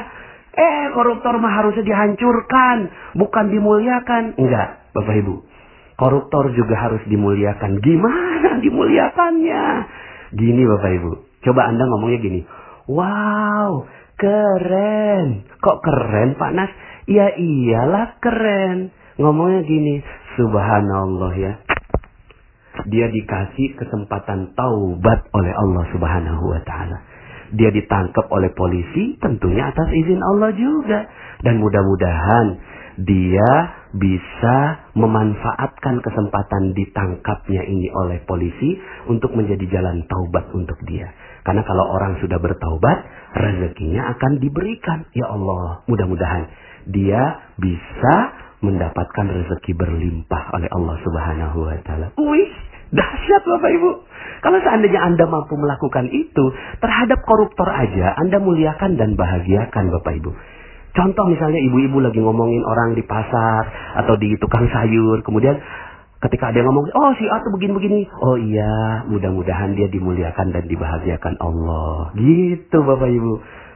Eh, 0.57 0.85
koruptor 0.97 1.37
mah 1.37 1.53
harusnya 1.63 1.85
dihancurkan, 1.85 2.91
bukan 3.15 3.45
dimuliakan. 3.53 4.41
Enggak, 4.41 4.89
Bapak 4.97 5.15
Ibu. 5.21 5.35
Koruptor 5.97 6.53
juga 6.53 6.77
harus 6.77 7.05
dimuliakan. 7.09 7.81
Gimana 7.81 8.61
dimuliakannya? 8.65 9.65
Gini 10.33 10.63
Bapak 10.65 10.91
Ibu. 10.97 11.11
Coba 11.45 11.71
Anda 11.71 11.85
ngomongnya 11.87 12.19
gini. 12.21 12.41
Wow, 12.91 13.87
keren. 14.19 15.47
Kok 15.61 15.79
keren 15.85 16.35
Pak 16.41 16.53
Nas? 16.57 16.73
Ya 17.07 17.31
iyalah 17.37 18.19
keren. 18.19 18.91
Ngomongnya 19.17 19.65
gini. 19.65 20.05
Subhanallah 20.37 21.33
ya. 21.37 21.53
Dia 22.87 23.09
dikasih 23.09 23.81
kesempatan 23.81 24.53
taubat 24.53 25.27
oleh 25.33 25.53
Allah 25.57 25.85
Subhanahu 25.91 26.45
wa 26.53 26.61
taala 26.63 27.17
dia 27.55 27.71
ditangkap 27.71 28.27
oleh 28.33 28.51
polisi 28.57 29.15
tentunya 29.23 29.71
atas 29.71 29.89
izin 29.95 30.19
Allah 30.19 30.51
juga. 30.57 31.07
Dan 31.45 31.61
mudah-mudahan 31.61 32.47
dia 32.97 33.51
bisa 33.93 34.89
memanfaatkan 34.97 36.01
kesempatan 36.01 36.73
ditangkapnya 36.73 37.63
ini 37.69 37.93
oleh 37.93 38.25
polisi 38.25 38.81
untuk 39.13 39.37
menjadi 39.37 39.69
jalan 39.69 40.01
taubat 40.09 40.49
untuk 40.57 40.81
dia. 40.89 41.13
Karena 41.45 41.63
kalau 41.63 41.87
orang 41.93 42.19
sudah 42.25 42.41
bertaubat, 42.41 42.99
rezekinya 43.37 44.17
akan 44.17 44.41
diberikan. 44.41 45.07
Ya 45.13 45.29
Allah, 45.29 45.85
mudah-mudahan 45.87 46.49
dia 46.89 47.53
bisa 47.61 48.17
mendapatkan 48.65 49.27
rezeki 49.29 49.73
berlimpah 49.77 50.43
oleh 50.57 50.69
Allah 50.73 50.97
Subhanahu 51.05 51.59
wa 51.69 51.77
taala. 51.85 52.07
Wih, 52.17 52.53
dahsyat 52.93 53.43
Bapak 53.45 53.71
Ibu. 53.77 53.91
Kalau 54.41 54.59
seandainya 54.63 55.01
Anda 55.01 55.25
mampu 55.29 55.57
melakukan 55.57 56.09
itu, 56.13 56.45
terhadap 56.81 57.25
koruptor 57.25 57.69
aja 57.69 58.17
Anda 58.17 58.41
muliakan 58.41 58.97
dan 58.97 59.17
bahagiakan 59.17 59.93
Bapak 60.01 60.15
Ibu. 60.23 60.31
Contoh 60.97 61.29
misalnya 61.29 61.61
ibu-ibu 61.61 62.01
lagi 62.01 62.25
ngomongin 62.25 62.65
orang 62.65 62.97
di 62.97 63.05
pasar 63.05 63.69
atau 64.01 64.17
di 64.17 64.33
tukang 64.41 64.65
sayur, 64.73 65.21
kemudian 65.21 65.61
ketika 66.25 66.49
ada 66.49 66.65
yang 66.65 66.73
ngomong, 66.73 66.89
oh 66.89 67.13
si 67.21 67.29
A 67.29 67.45
tuh 67.45 67.53
begini-begini, 67.53 68.09
oh 68.25 68.41
iya, 68.41 69.05
mudah-mudahan 69.05 69.77
dia 69.77 69.93
dimuliakan 69.93 70.57
dan 70.57 70.65
dibahagiakan 70.65 71.37
Allah. 71.37 72.17
Gitu 72.17 72.77
Bapak 72.81 73.13
Ibu. 73.13 73.33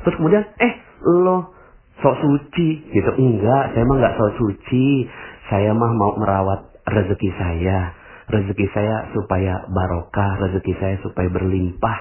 Terus 0.08 0.16
kemudian, 0.16 0.44
eh 0.64 0.72
lo 1.04 1.59
sok 2.00 2.16
suci 2.20 2.68
gitu. 2.90 3.10
Enggak, 3.16 3.76
saya 3.76 3.84
mah 3.86 3.96
enggak 4.00 4.16
sok 4.16 4.32
suci. 4.40 5.06
Saya 5.48 5.74
mah 5.74 5.92
mau 5.96 6.12
merawat 6.20 6.60
rezeki 6.86 7.30
saya 7.36 8.00
rezeki 8.30 8.66
saya 8.70 9.10
supaya 9.12 9.66
barokah, 9.66 10.38
rezeki 10.48 10.72
saya 10.78 10.96
supaya 11.02 11.28
berlimpah. 11.28 11.98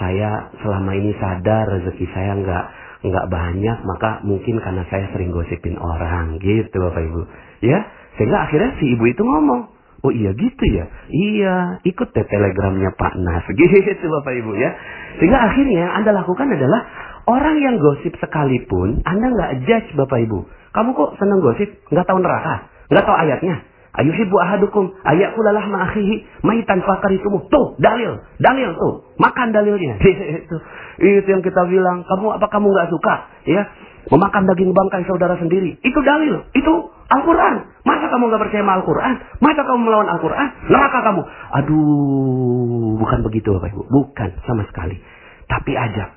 Saya 0.00 0.54
selama 0.64 0.96
ini 0.96 1.12
sadar 1.20 1.68
rezeki 1.68 2.06
saya 2.16 2.32
nggak 2.40 2.64
nggak 2.98 3.26
banyak, 3.30 3.78
maka 3.86 4.10
mungkin 4.26 4.58
karena 4.58 4.82
saya 4.90 5.06
sering 5.14 5.30
gosipin 5.30 5.78
orang, 5.78 6.40
gitu 6.42 6.82
Bapak 6.82 7.02
Ibu. 7.04 7.22
Ya, 7.62 7.78
sehingga 8.18 8.48
akhirnya 8.48 8.74
si 8.82 8.94
ibu 8.94 9.04
itu 9.06 9.22
ngomong, 9.22 9.70
oh 10.04 10.12
iya 10.14 10.30
gitu 10.34 10.64
ya, 10.70 10.84
iya 11.10 11.56
ikut 11.82 12.08
deh 12.14 12.26
telegramnya 12.26 12.94
Pak 12.94 13.14
Nas, 13.18 13.44
gitu 13.58 14.04
Bapak 14.08 14.32
Ibu 14.34 14.52
ya. 14.58 14.70
Sehingga 15.18 15.38
akhirnya 15.38 15.76
yang 15.88 15.92
Anda 16.02 16.10
lakukan 16.22 16.46
adalah 16.46 16.80
orang 17.26 17.56
yang 17.58 17.76
gosip 17.82 18.14
sekalipun, 18.18 19.02
Anda 19.02 19.26
nggak 19.32 19.50
judge 19.66 19.88
Bapak 19.98 20.18
Ibu. 20.24 20.38
Kamu 20.74 20.90
kok 20.94 21.10
seneng 21.18 21.42
gosip, 21.42 21.68
nggak 21.90 22.06
tahu 22.06 22.18
neraka, 22.22 22.70
nggak 22.92 23.04
tahu 23.04 23.16
ayatnya, 23.18 23.56
Ayuhibbu 23.98 24.36
ahadukum 24.38 24.94
ayakulalah 25.02 25.66
ma'akhihi 25.66 26.46
maitan 26.46 26.78
fakaritumu. 26.86 27.50
Tuh, 27.50 27.74
dalil. 27.82 28.22
Dalil 28.38 28.70
tuh. 28.78 29.10
Makan 29.18 29.50
dalilnya. 29.50 29.98
itu. 30.46 30.56
Itu 31.02 31.28
yang 31.28 31.42
kita 31.42 31.66
bilang. 31.66 32.06
Kamu 32.06 32.38
apa 32.38 32.46
kamu 32.46 32.70
nggak 32.70 32.88
suka? 32.94 33.14
Ya. 33.50 33.66
Memakan 34.06 34.46
daging 34.54 34.70
bangkai 34.70 35.02
saudara 35.02 35.34
sendiri. 35.40 35.82
Itu 35.82 35.98
dalil. 36.06 36.46
Itu 36.54 36.94
Al-Quran. 37.08 37.54
Masa 37.88 38.04
kamu 38.12 38.28
nggak 38.28 38.42
percaya 38.44 38.62
sama 38.64 38.74
Al-Quran? 38.80 39.14
Masa 39.40 39.60
kamu 39.64 39.80
melawan 39.80 40.08
Al-Quran? 40.12 40.48
Neraka 40.68 40.98
kamu. 41.08 41.22
Aduh. 41.64 42.92
Bukan 43.00 43.18
begitu 43.24 43.56
Bapak 43.56 43.72
Ibu. 43.72 43.82
Bukan. 43.88 44.30
Sama 44.44 44.68
sekali. 44.68 45.00
Tapi 45.48 45.72
ajak. 45.72 46.10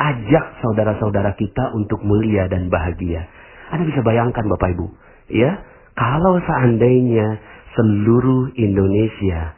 Ajak 0.00 0.44
saudara-saudara 0.64 1.36
kita 1.36 1.76
untuk 1.76 2.00
mulia 2.00 2.48
dan 2.48 2.72
bahagia. 2.72 3.28
Anda 3.68 3.84
bisa 3.84 4.00
bayangkan 4.00 4.48
Bapak 4.48 4.72
Ibu. 4.72 4.86
Ya 5.28 5.60
kalau 5.92 6.40
seandainya 6.40 7.36
seluruh 7.76 8.56
Indonesia 8.56 9.52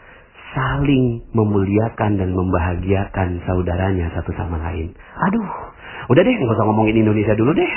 saling 0.52 1.32
memuliakan 1.32 2.20
dan 2.20 2.30
membahagiakan 2.36 3.40
saudaranya 3.48 4.12
satu 4.12 4.36
sama 4.36 4.60
lain. 4.60 4.92
Aduh, 5.30 5.48
udah 6.12 6.20
deh, 6.20 6.34
nggak 6.34 6.56
usah 6.58 6.66
ngomongin 6.68 7.00
Indonesia 7.00 7.32
dulu 7.32 7.56
deh. 7.56 7.70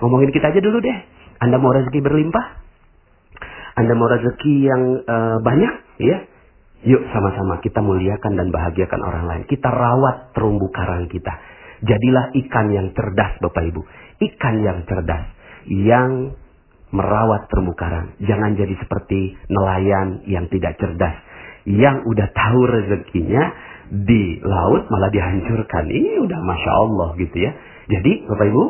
Ngomongin 0.00 0.32
kita 0.32 0.54
aja 0.54 0.60
dulu 0.62 0.80
deh. 0.80 0.98
Anda 1.44 1.60
mau 1.60 1.76
rezeki 1.76 2.00
berlimpah? 2.00 2.46
Anda 3.76 3.92
mau 3.92 4.08
rezeki 4.08 4.54
yang 4.64 4.82
uh, 5.04 5.38
banyak? 5.44 5.74
Ya, 6.00 6.18
Yuk 6.84 7.00
sama-sama 7.16 7.64
kita 7.64 7.80
muliakan 7.80 8.36
dan 8.36 8.52
bahagiakan 8.52 9.00
orang 9.00 9.24
lain. 9.24 9.42
Kita 9.48 9.72
rawat 9.72 10.36
terumbu 10.36 10.68
karang 10.68 11.08
kita. 11.08 11.32
Jadilah 11.80 12.36
ikan 12.44 12.66
yang 12.76 12.92
cerdas 12.92 13.40
Bapak 13.40 13.72
Ibu. 13.72 13.80
Ikan 14.20 14.60
yang 14.60 14.84
cerdas. 14.84 15.32
Yang 15.64 16.36
merawat 16.92 17.48
terumbu 17.48 17.72
karang. 17.72 18.12
Jangan 18.20 18.52
jadi 18.60 18.76
seperti 18.76 19.32
nelayan 19.48 20.28
yang 20.28 20.44
tidak 20.52 20.76
cerdas. 20.76 21.16
Yang 21.64 22.04
udah 22.04 22.28
tahu 22.36 22.60
rezekinya 22.68 23.42
di 23.88 24.44
laut 24.44 24.84
malah 24.92 25.08
dihancurkan. 25.08 25.88
Ini 25.88 26.20
udah 26.20 26.40
Masya 26.44 26.72
Allah 26.84 27.08
gitu 27.16 27.36
ya. 27.40 27.52
Jadi 27.88 28.28
Bapak 28.28 28.44
Ibu, 28.44 28.64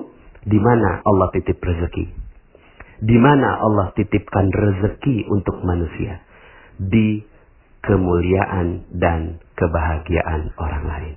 di 0.46 0.58
mana 0.62 1.02
Allah 1.02 1.34
titip 1.34 1.58
rezeki? 1.58 2.23
Di 3.04 3.16
mana 3.20 3.60
Allah 3.60 3.92
titipkan 3.92 4.48
rezeki 4.48 5.28
untuk 5.28 5.60
manusia? 5.60 6.24
Di 6.80 7.20
kemuliaan 7.84 8.88
dan 8.96 9.44
kebahagiaan 9.54 10.56
orang 10.56 10.84
lain. 10.88 11.16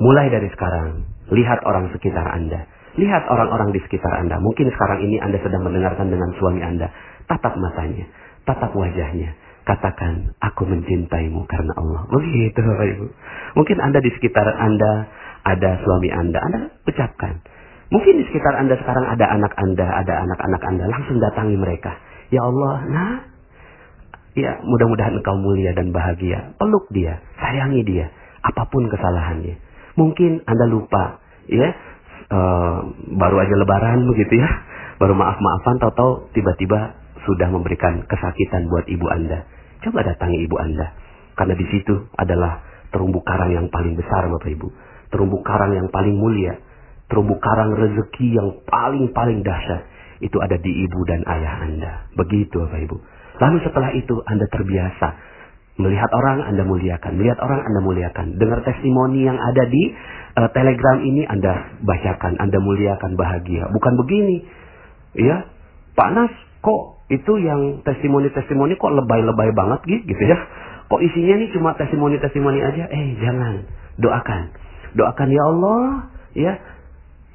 Mulai 0.00 0.32
dari 0.32 0.48
sekarang, 0.48 1.04
lihat 1.28 1.60
orang 1.68 1.92
sekitar 1.92 2.24
Anda 2.24 2.64
Lihat 2.96 3.28
orang-orang 3.28 3.76
di 3.76 3.80
sekitar 3.84 4.08
Anda. 4.24 4.40
Mungkin 4.40 4.72
sekarang 4.72 5.04
ini 5.04 5.20
Anda 5.20 5.36
sedang 5.44 5.68
mendengarkan 5.68 6.08
dengan 6.08 6.32
suami 6.40 6.64
Anda. 6.64 6.88
Tatap 7.28 7.60
matanya, 7.60 8.08
tatap 8.48 8.72
wajahnya. 8.72 9.36
Katakan, 9.68 10.32
aku 10.40 10.64
mencintaimu 10.64 11.44
karena 11.44 11.74
Allah. 11.76 12.08
Begitu 12.08 12.56
Bapak 12.56 12.86
Ibu. 12.86 13.06
Mungkin 13.60 13.76
Anda 13.82 13.98
di 14.00 14.14
sekitar 14.16 14.46
Anda 14.48 15.10
ada 15.44 15.70
suami 15.84 16.08
Anda. 16.08 16.38
Anda 16.40 16.60
ucapkan. 16.88 17.42
Mungkin 17.86 18.18
di 18.18 18.24
sekitar 18.26 18.54
Anda 18.58 18.74
sekarang 18.78 19.06
ada 19.06 19.26
anak 19.30 19.52
Anda, 19.54 19.86
ada 19.86 20.14
anak-anak 20.26 20.62
Anda. 20.66 20.84
Langsung 20.90 21.22
datangi 21.22 21.54
mereka. 21.54 21.94
Ya 22.34 22.42
Allah, 22.42 22.74
nah. 22.90 23.14
Ya, 24.36 24.60
mudah-mudahan 24.60 25.16
engkau 25.16 25.38
mulia 25.40 25.72
dan 25.72 25.96
bahagia. 25.96 26.52
Peluk 26.60 26.92
dia, 26.92 27.24
sayangi 27.40 27.80
dia. 27.88 28.12
Apa 28.44 28.68
pun 28.68 28.84
kesalahannya. 28.92 29.56
Mungkin 29.96 30.44
Anda 30.44 30.68
lupa, 30.68 31.24
ya 31.48 31.72
uh, 32.28 32.78
baru 33.16 33.36
aja 33.40 33.54
lebaran 33.56 34.04
begitu 34.12 34.36
ya, 34.36 34.48
baru 35.00 35.16
maaf-maafan, 35.16 35.80
tahu-tahu 35.80 36.28
tiba-tiba 36.36 37.00
sudah 37.24 37.48
memberikan 37.48 38.04
kesakitan 38.06 38.68
buat 38.68 38.84
ibu 38.86 39.06
Anda. 39.08 39.48
Coba 39.82 40.04
datangi 40.04 40.44
ibu 40.44 40.56
Anda. 40.60 40.92
Karena 41.36 41.54
di 41.56 41.66
situ 41.68 42.10
adalah 42.16 42.64
terumbu 42.94 43.20
karang 43.26 43.52
yang 43.52 43.66
paling 43.68 43.92
besar 43.98 44.24
Bapak 44.30 44.48
Ibu. 44.48 44.68
Terumbu 45.12 45.44
karang 45.44 45.76
yang 45.76 45.88
paling 45.92 46.16
mulia. 46.16 46.56
Terumbu 47.06 47.38
karang 47.38 47.72
rezeki 47.76 48.26
yang 48.34 48.48
paling-paling 48.66 49.46
dahsyat. 49.46 49.82
Itu 50.18 50.40
ada 50.40 50.56
di 50.58 50.72
ibu 50.72 51.00
dan 51.06 51.22
ayah 51.28 51.54
Anda. 51.62 51.92
Begitu 52.16 52.56
Bapak 52.66 52.80
Ibu. 52.88 52.96
Lalu 53.36 53.56
setelah 53.62 53.90
itu 53.92 54.16
Anda 54.24 54.48
terbiasa 54.48 55.08
Melihat 55.76 56.08
orang 56.08 56.40
Anda 56.40 56.64
muliakan, 56.64 57.20
melihat 57.20 57.36
orang 57.36 57.60
Anda 57.60 57.80
muliakan. 57.84 58.40
Dengar 58.40 58.64
testimoni 58.64 59.28
yang 59.28 59.36
ada 59.36 59.68
di 59.68 59.92
uh, 60.40 60.48
Telegram 60.56 61.04
ini 61.04 61.28
Anda 61.28 61.76
bacakan, 61.84 62.40
Anda 62.40 62.56
muliakan 62.64 63.12
bahagia. 63.12 63.68
Bukan 63.68 63.92
begini. 64.00 64.40
Ya, 65.20 65.44
Pak 65.92 66.16
Nas, 66.16 66.32
kok 66.64 67.04
itu 67.12 67.28
yang 67.44 67.84
testimoni-testimoni 67.84 68.80
kok 68.80 68.88
lebay-lebay 68.88 69.52
banget 69.52 69.80
gitu 70.08 70.24
ya? 70.24 70.40
Kok 70.88 71.00
isinya 71.04 71.44
ini 71.44 71.52
cuma 71.52 71.76
testimoni-testimoni 71.76 72.60
aja? 72.64 72.88
Eh, 72.88 73.20
jangan. 73.20 73.68
Doakan. 74.00 74.42
Doakan 74.96 75.28
ya 75.28 75.44
Allah, 75.44 75.80
ya. 76.32 76.52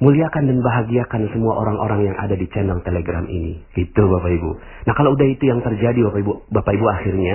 Muliakan 0.02 0.50
dan 0.50 0.58
bahagiakan 0.66 1.30
semua 1.30 1.62
orang-orang 1.62 2.10
yang 2.10 2.16
ada 2.18 2.34
di 2.34 2.50
channel 2.50 2.82
Telegram 2.82 3.22
ini. 3.30 3.62
Itu 3.78 4.02
Bapak 4.02 4.34
Ibu. 4.34 4.50
Nah 4.90 4.94
kalau 4.98 5.14
udah 5.14 5.26
itu 5.30 5.46
yang 5.46 5.62
terjadi 5.62 6.10
Bapak 6.10 6.18
Ibu, 6.26 6.32
Bapak 6.50 6.72
Ibu 6.74 6.86
akhirnya 6.90 7.34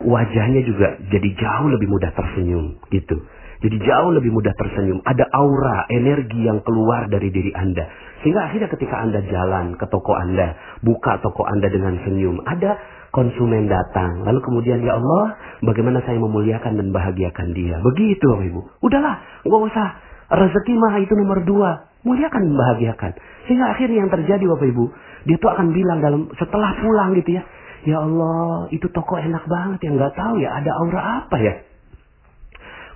wajahnya 0.00 0.64
juga 0.64 0.96
jadi 1.12 1.28
jauh 1.36 1.68
lebih 1.68 1.84
mudah 1.92 2.08
tersenyum 2.16 2.80
gitu. 2.88 3.20
Jadi 3.58 3.76
jauh 3.82 4.14
lebih 4.14 4.30
mudah 4.30 4.54
tersenyum. 4.54 5.02
Ada 5.02 5.26
aura, 5.34 5.84
energi 5.90 6.46
yang 6.46 6.62
keluar 6.62 7.10
dari 7.10 7.28
diri 7.34 7.50
Anda. 7.52 7.90
Sehingga 8.22 8.46
akhirnya 8.46 8.70
ketika 8.70 9.02
Anda 9.02 9.18
jalan 9.26 9.74
ke 9.74 9.84
toko 9.90 10.14
Anda, 10.14 10.54
buka 10.86 11.18
toko 11.18 11.42
Anda 11.42 11.66
dengan 11.66 11.98
senyum, 12.06 12.38
ada 12.46 12.78
konsumen 13.10 13.66
datang. 13.66 14.22
Lalu 14.22 14.38
kemudian, 14.46 14.78
ya 14.86 14.94
Allah, 14.94 15.34
bagaimana 15.66 15.98
saya 16.06 16.22
memuliakan 16.22 16.78
dan 16.78 16.94
bahagiakan 16.94 17.50
dia. 17.50 17.82
Begitu 17.82 18.24
Bapak 18.30 18.46
Ibu. 18.46 18.60
Udahlah, 18.78 19.14
nggak 19.42 19.62
usah. 19.74 19.88
Rezeki 20.28 20.74
mah 20.78 20.94
itu 21.02 21.12
nomor 21.18 21.42
dua 21.42 21.87
muliakan 22.06 22.42
membahagiakan. 22.46 23.12
Sehingga 23.48 23.74
akhirnya 23.74 24.06
yang 24.06 24.10
terjadi 24.12 24.44
Bapak 24.44 24.66
Ibu, 24.70 24.84
dia 25.26 25.36
tuh 25.40 25.50
akan 25.50 25.66
bilang 25.74 25.98
dalam 26.04 26.20
setelah 26.36 26.70
pulang 26.78 27.16
gitu 27.18 27.40
ya, 27.40 27.42
ya 27.88 27.96
Allah 28.04 28.70
itu 28.70 28.86
toko 28.92 29.18
enak 29.18 29.44
banget 29.48 29.78
ya 29.88 29.90
nggak 29.96 30.14
tahu 30.14 30.34
ya 30.38 30.50
ada 30.52 30.70
aura 30.84 31.00
apa 31.24 31.36
ya. 31.40 31.54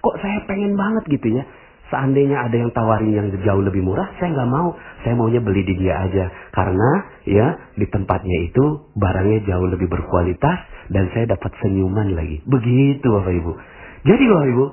Kok 0.03 0.17
saya 0.19 0.43
pengen 0.47 0.75
banget 0.75 1.07
gitu 1.09 1.41
ya. 1.41 1.45
Seandainya 1.93 2.49
ada 2.49 2.57
yang 2.57 2.73
tawarin 2.73 3.13
yang 3.13 3.29
jauh 3.45 3.61
lebih 3.61 3.85
murah, 3.85 4.09
saya 4.17 4.33
nggak 4.33 4.49
mau. 4.49 4.73
Saya 5.05 5.13
maunya 5.13 5.45
beli 5.45 5.61
di 5.61 5.77
dia 5.77 6.01
aja. 6.09 6.25
Karena 6.49 6.91
ya 7.29 7.47
di 7.77 7.85
tempatnya 7.85 8.49
itu 8.49 8.89
barangnya 8.97 9.45
jauh 9.45 9.69
lebih 9.69 9.93
berkualitas 9.93 10.59
dan 10.89 11.13
saya 11.13 11.37
dapat 11.37 11.53
senyuman 11.61 12.17
lagi. 12.17 12.41
Begitu 12.49 13.05
Bapak 13.05 13.35
Ibu. 13.37 13.53
Jadi 14.09 14.25
Bapak 14.25 14.49
Ibu, 14.57 14.65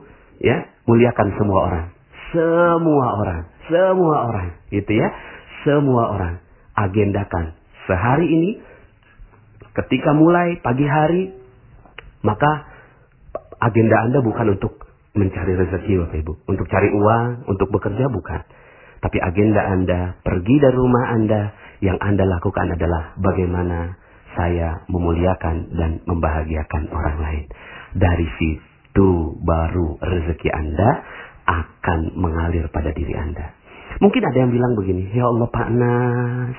ya 0.41 0.57
muliakan 0.87 1.27
semua 1.35 1.59
orang. 1.67 1.85
Semua 2.31 3.07
orang 3.19 3.58
semua 3.69 4.17
orang, 4.27 4.49
gitu 4.73 4.91
ya. 4.91 5.07
Semua 5.63 6.03
orang 6.15 6.35
agendakan 6.75 7.53
sehari 7.85 8.27
ini 8.27 8.51
ketika 9.75 10.15
mulai 10.15 10.59
pagi 10.63 10.87
hari 10.87 11.35
maka 12.23 12.67
agenda 13.59 13.95
Anda 14.07 14.19
bukan 14.23 14.59
untuk 14.59 14.87
mencari 15.15 15.53
rezeki 15.55 15.93
Bapak 16.05 16.17
Ibu, 16.21 16.33
untuk 16.47 16.65
cari 16.69 16.89
uang, 16.91 17.49
untuk 17.49 17.67
bekerja 17.71 18.07
bukan. 18.07 18.41
Tapi 18.99 19.17
agenda 19.19 19.61
Anda 19.63 19.99
pergi 20.19 20.55
dari 20.59 20.75
rumah 20.75 21.05
Anda 21.15 21.41
yang 21.79 21.97
Anda 21.99 22.27
lakukan 22.27 22.75
adalah 22.75 23.15
bagaimana 23.15 23.95
saya 24.35 24.83
memuliakan 24.91 25.55
dan 25.75 25.91
membahagiakan 26.03 26.83
orang 26.91 27.17
lain. 27.19 27.45
Dari 27.95 28.27
situ 28.37 29.39
baru 29.43 29.97
rezeki 30.03 30.49
Anda 30.51 30.89
akan 31.47 31.99
mengalir 32.19 32.67
pada 32.69 32.93
diri 32.93 33.15
Anda. 33.15 33.58
Mungkin 33.99 34.23
ada 34.23 34.37
yang 34.39 34.51
bilang 34.55 34.79
begini, 34.79 35.11
ya 35.11 35.27
Allah 35.27 35.47
Pak 35.51 35.69
Nas, 35.75 36.55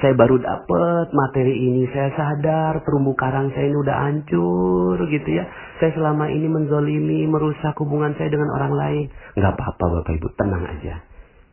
saya 0.00 0.16
baru 0.16 0.40
dapat 0.40 1.12
materi 1.12 1.52
ini, 1.52 1.84
saya 1.92 2.08
sadar 2.16 2.80
terumbu 2.80 3.12
karang 3.12 3.52
saya 3.52 3.68
ini 3.68 3.76
udah 3.76 3.96
hancur 4.08 4.96
gitu 5.10 5.28
ya. 5.28 5.44
Saya 5.82 5.92
selama 5.92 6.32
ini 6.32 6.48
menzolimi, 6.48 7.28
merusak 7.28 7.76
hubungan 7.82 8.16
saya 8.16 8.32
dengan 8.32 8.48
orang 8.56 8.72
lain. 8.72 9.04
Nggak 9.36 9.52
apa-apa 9.58 9.84
Bapak 10.00 10.16
Ibu, 10.16 10.28
tenang 10.38 10.64
aja. 10.64 11.04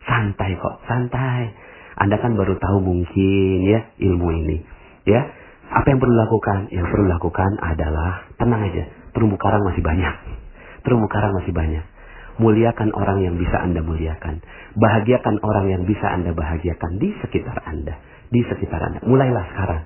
Santai 0.08 0.56
kok, 0.56 0.86
santai. 0.88 1.52
Anda 2.00 2.16
kan 2.22 2.40
baru 2.40 2.56
tahu 2.56 2.80
mungkin 2.80 3.58
ya 3.66 3.92
ilmu 3.98 4.28
ini. 4.40 4.58
Ya, 5.04 5.20
apa 5.74 5.90
yang 5.90 6.00
perlu 6.00 6.16
lakukan? 6.16 6.70
Yang 6.70 6.88
perlu 6.96 7.06
lakukan 7.10 7.52
adalah 7.60 8.30
tenang 8.38 8.62
aja. 8.72 8.88
Terumbu 9.12 9.36
karang 9.36 9.68
masih 9.68 9.82
banyak. 9.82 10.16
Terumbu 10.86 11.10
karang 11.10 11.34
masih 11.34 11.52
banyak. 11.52 11.95
Muliakan 12.36 12.92
orang 12.92 13.24
yang 13.24 13.36
bisa 13.40 13.64
Anda 13.64 13.80
muliakan. 13.80 14.44
Bahagiakan 14.76 15.40
orang 15.40 15.72
yang 15.72 15.84
bisa 15.88 16.04
Anda 16.12 16.36
bahagiakan 16.36 17.00
di 17.00 17.16
sekitar 17.24 17.64
Anda. 17.64 17.96
Di 18.28 18.44
sekitar 18.44 18.82
Anda. 18.84 19.00
Mulailah 19.08 19.46
sekarang. 19.56 19.82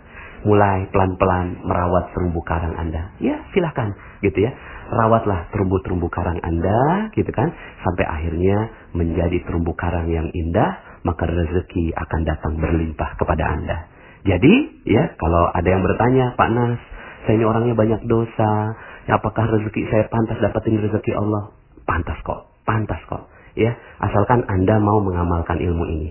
Mulai 0.50 0.90
pelan-pelan 0.90 1.62
merawat 1.62 2.10
terumbu 2.18 2.42
karang 2.42 2.74
Anda. 2.74 3.14
Ya 3.22 3.46
silahkan 3.54 3.94
gitu 4.26 4.50
ya. 4.50 4.52
Rawatlah 4.90 5.54
terumbu-terumbu 5.54 6.10
karang 6.10 6.42
Anda 6.42 7.14
gitu 7.14 7.30
kan. 7.30 7.54
Sampai 7.86 8.10
akhirnya 8.10 8.74
menjadi 8.98 9.46
terumbu 9.46 9.78
karang 9.78 10.10
yang 10.10 10.26
indah. 10.34 11.06
Maka 11.06 11.30
rezeki 11.30 11.94
akan 11.94 12.22
datang 12.26 12.58
berlimpah 12.58 13.14
kepada 13.22 13.46
Anda. 13.46 13.78
Jadi 14.26 14.84
ya 14.90 15.14
kalau 15.22 15.54
ada 15.54 15.70
yang 15.70 15.86
bertanya 15.86 16.34
Pak 16.34 16.50
Nas. 16.50 16.82
Saya 17.30 17.36
ini 17.38 17.46
orangnya 17.46 17.78
banyak 17.78 18.10
dosa. 18.10 18.74
Apakah 19.06 19.46
rezeki 19.54 19.86
saya 19.92 20.10
pantas 20.10 20.42
dapetin 20.42 20.82
rezeki 20.82 21.14
Allah? 21.14 21.59
Pantas 21.90 22.22
kok. 22.22 22.46
Pantas 22.70 23.02
kok. 23.10 23.26
Ya 23.58 23.74
asalkan 23.98 24.46
Anda 24.46 24.78
mau 24.78 25.02
mengamalkan 25.02 25.58
ilmu 25.58 25.86
ini. 25.90 26.10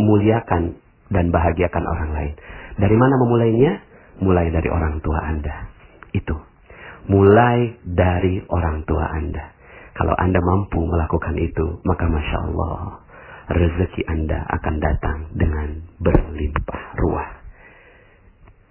Muliakan 0.00 0.80
dan 1.12 1.28
bahagiakan 1.28 1.84
orang 1.84 2.10
lain. 2.16 2.32
Dari 2.80 2.96
mana 2.96 3.14
memulainya? 3.20 3.72
Mulai 4.24 4.48
dari 4.48 4.68
orang 4.72 5.04
tua 5.04 5.20
Anda. 5.20 5.68
Itu. 6.16 6.36
Mulai 7.12 7.76
dari 7.84 8.40
orang 8.48 8.88
tua 8.88 9.04
Anda. 9.12 9.52
Kalau 9.92 10.16
Anda 10.16 10.40
mampu 10.40 10.80
melakukan 10.80 11.36
itu 11.36 11.84
maka 11.84 12.08
masya 12.08 12.38
Allah 12.48 13.04
rezeki 13.48 14.04
Anda 14.04 14.44
akan 14.44 14.74
datang 14.78 15.18
dengan 15.32 15.84
berlimpah 16.00 16.82
ruah. 17.00 17.28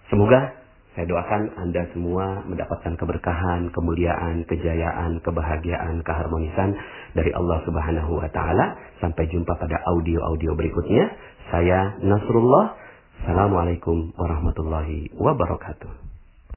Semoga 0.07 0.53
saya 0.97 1.13
doakan 1.13 1.53
Anda 1.61 1.85
semua 1.93 2.41
mendapatkan 2.49 2.97
keberkahan, 2.97 3.69
kemuliaan, 3.69 4.49
kejayaan, 4.49 5.21
kebahagiaan, 5.21 6.01
keharmonisan 6.01 6.73
dari 7.13 7.29
Allah 7.37 7.61
Subhanahu 7.69 8.17
wa 8.17 8.25
taala. 8.33 8.73
Sampai 8.97 9.29
jumpa 9.29 9.61
pada 9.61 9.77
audio-audio 9.93 10.57
berikutnya. 10.57 11.05
Saya 11.53 12.01
Nasrullah. 12.01 12.73
Assalamualaikum 13.21 14.17
warahmatullahi 14.17 15.13
wabarakatuh. 15.13 16.06